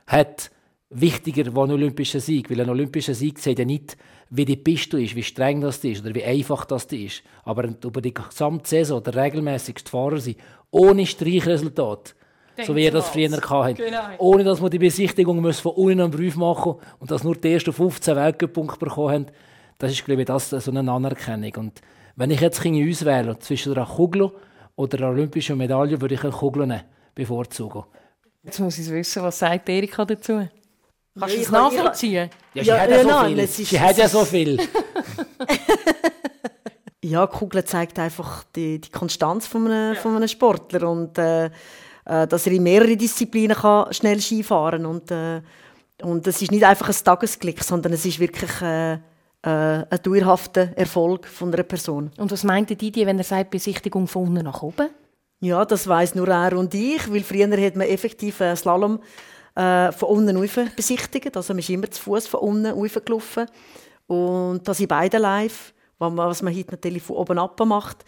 [0.07, 0.51] hat,
[0.89, 2.49] wichtiger als ein olympischer Sieg.
[2.49, 3.97] Weil ein olympischer Sieg zeigt ja nicht,
[4.29, 7.23] wie die Piste ist, wie streng das ist oder wie einfach das ist.
[7.43, 10.35] Aber über die gesamte Saison der regelmäßigste Fahrer sein,
[10.71, 12.15] ohne Streichresultat.
[12.55, 13.73] Denkt so wie er das früher hatte.
[13.73, 13.99] Genau.
[14.19, 17.51] Ohne dass man die Besichtigung von unten einen Brief machen muss und dass nur die
[17.51, 19.25] ersten 15 Weltcup-Punkte bekommen haben.
[19.77, 21.51] Das ist, glaube ich, das, so eine Anerkennung.
[21.57, 21.81] Und
[22.15, 24.31] wenn ich jetzt auswählen zwischen einer Kugel
[24.75, 26.81] oder eine olympische Medaille würde ich eine Kugel
[27.13, 27.83] bevorzugen.
[28.43, 30.47] Jetzt muss ich wissen, was sagt Erika dazu?
[31.17, 32.29] Kannst du es nachvollziehen?
[32.53, 33.47] Ja, sie ja, hat ja, so nein, viel.
[33.47, 34.59] Sie hat ja so viel.
[37.01, 39.99] ja, die Kugel zeigt einfach die, die Konstanz von einem, ja.
[39.99, 44.91] von einem Sportler und äh, äh dass er in mehrere Disziplinen kann schnell Skifahren kann.
[44.91, 45.41] Und, äh,
[46.03, 48.61] und es ist nicht einfach ein Tagesglück, sondern es ist wirklich...
[48.61, 48.99] Äh,
[49.45, 52.11] äh, ein dauerhafter Erfolg von einer Person.
[52.17, 54.89] Und was meint Didier, wenn er sagt, Besichtigung von unten nach oben?
[55.39, 58.99] Ja, das weiß nur er und ich, weil früher hat man effektiv einen Slalom
[59.55, 61.37] äh, von unten rauf besichtigt.
[61.37, 63.45] Also man ist immer zu Fuß von unten rauf gelaufen.
[64.07, 68.03] Und das in beiden live, was man heute natürlich von oben ab macht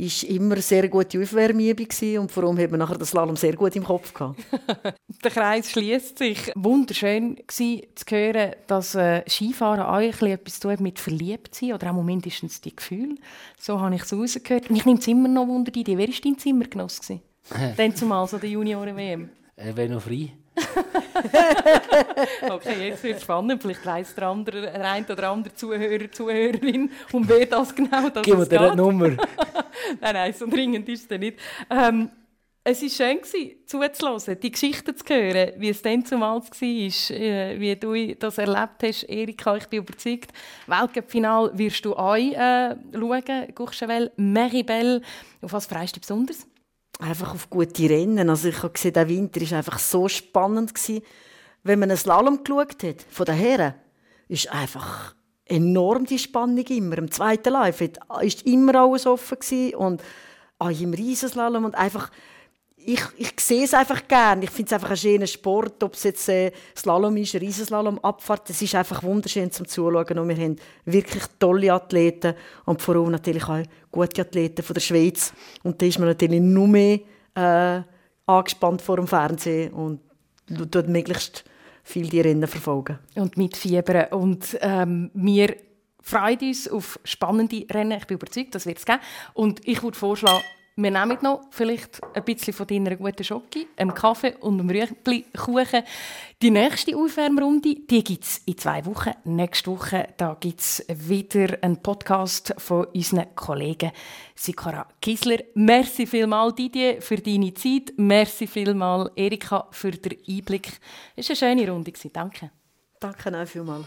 [0.00, 1.86] ist immer sehr gute Aufwärmübung
[2.18, 4.40] und vor allem hat man nachher das Slalom sehr gut im Kopf gehabt.
[5.24, 6.52] Der Kreis schließt sich.
[6.54, 11.90] Wunderschön war zu hören, dass äh, Skifahren auch etwas zu tun mit verliebt sein oder
[11.90, 13.16] auch mindestens die Gefühle.
[13.58, 14.70] So habe ich es rausgehört.
[14.70, 17.00] Mich nimmt es immer noch Wunder, die Wer war dein Zimmergenoss?
[17.76, 19.28] Dann zumal so der Junioren-WM.
[19.56, 20.32] Er wäre noch frei.
[22.50, 23.62] okay, jetzt wird es spannend.
[23.62, 28.22] Vielleicht weiss der, andere, der ein oder andere Zuhörer, Zuhörerin, um wer das genau das
[28.22, 29.08] Gib mir eine Nummer.
[30.00, 31.38] nein, nein, so dringend ist es nicht.
[31.70, 32.10] Ähm,
[32.62, 33.20] es war schön,
[33.66, 38.82] zuzuhören, die Geschichten zu hören, wie es dann zumals war, äh, wie du das erlebt
[38.82, 39.04] hast.
[39.04, 40.30] Erika, ich bin überzeugt,
[40.66, 45.00] Weltcup-Final wirst du auch äh, schauen, Courchevel, Meribel.
[45.40, 46.46] Auf was freust du dich besonders?
[47.00, 48.30] Einfach auf gute Rennen.
[48.30, 51.02] Also ich habe gesehen, der Winter war einfach so spannend gewesen.
[51.62, 53.74] Wenn man einen Slalom geschaut hat, von den Herren,
[54.28, 56.98] ist einfach enorm die Spannung immer.
[56.98, 60.02] Im zweiten Live war immer alles offen gewesen und
[60.58, 62.10] auch im Riesenslalom und einfach
[62.84, 64.44] ich, ich sehe es einfach gerne.
[64.44, 68.48] Ich finde es einfach ein schöner Sport, ob es jetzt äh, Slalom ist, Riesenslalom, Abfahrt.
[68.50, 73.10] Es ist einfach wunderschön zum Zuschauen und wir haben wirklich tolle Athleten und vor allem
[73.10, 75.32] natürlich auch gute Athleten von der Schweiz.
[75.62, 77.00] Und da ist man natürlich nur mehr
[77.34, 77.82] äh,
[78.26, 80.00] angespannt vor dem Fernsehen und
[80.70, 81.44] tut möglichst
[81.82, 82.98] viel die Rennen verfolgen.
[83.14, 84.12] Und mitfiebern.
[84.12, 85.56] Und ähm, wir
[86.02, 87.98] freuen uns auf spannende Rennen.
[87.98, 89.00] Ich bin überzeugt, das wird es geben.
[89.34, 90.42] Und ich würde vorschlagen,
[90.82, 95.82] Wir nehmen noch vielleicht ein bisschen von deiner guten Schocke, einem Kaffee und einem Rüebli-Kuchen.
[96.40, 99.10] Die nächste Aufwärmrunde gibt es in zwei Wochen.
[99.24, 100.08] Nächste Woche
[100.40, 103.92] gibt es wieder einen Podcast von unseren Kollegen
[104.34, 105.40] Sikora Kisler.
[105.52, 107.92] Merci vielmal Didier für deine Zeit.
[107.98, 110.80] Merci vielmal Erika für den Einblick.
[111.14, 111.92] Es war eine schöne Runde.
[112.10, 112.52] Danke.
[112.98, 113.84] Danke auch vielmals.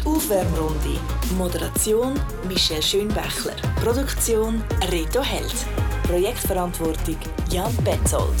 [0.00, 0.98] Die Aufwärmrunde.
[1.36, 2.14] Moderation
[2.46, 3.56] Michelle Schönbächler.
[3.82, 5.54] Produktion Reto Held.
[6.04, 7.16] Projektverantwortung
[7.50, 8.34] Jan Betzold.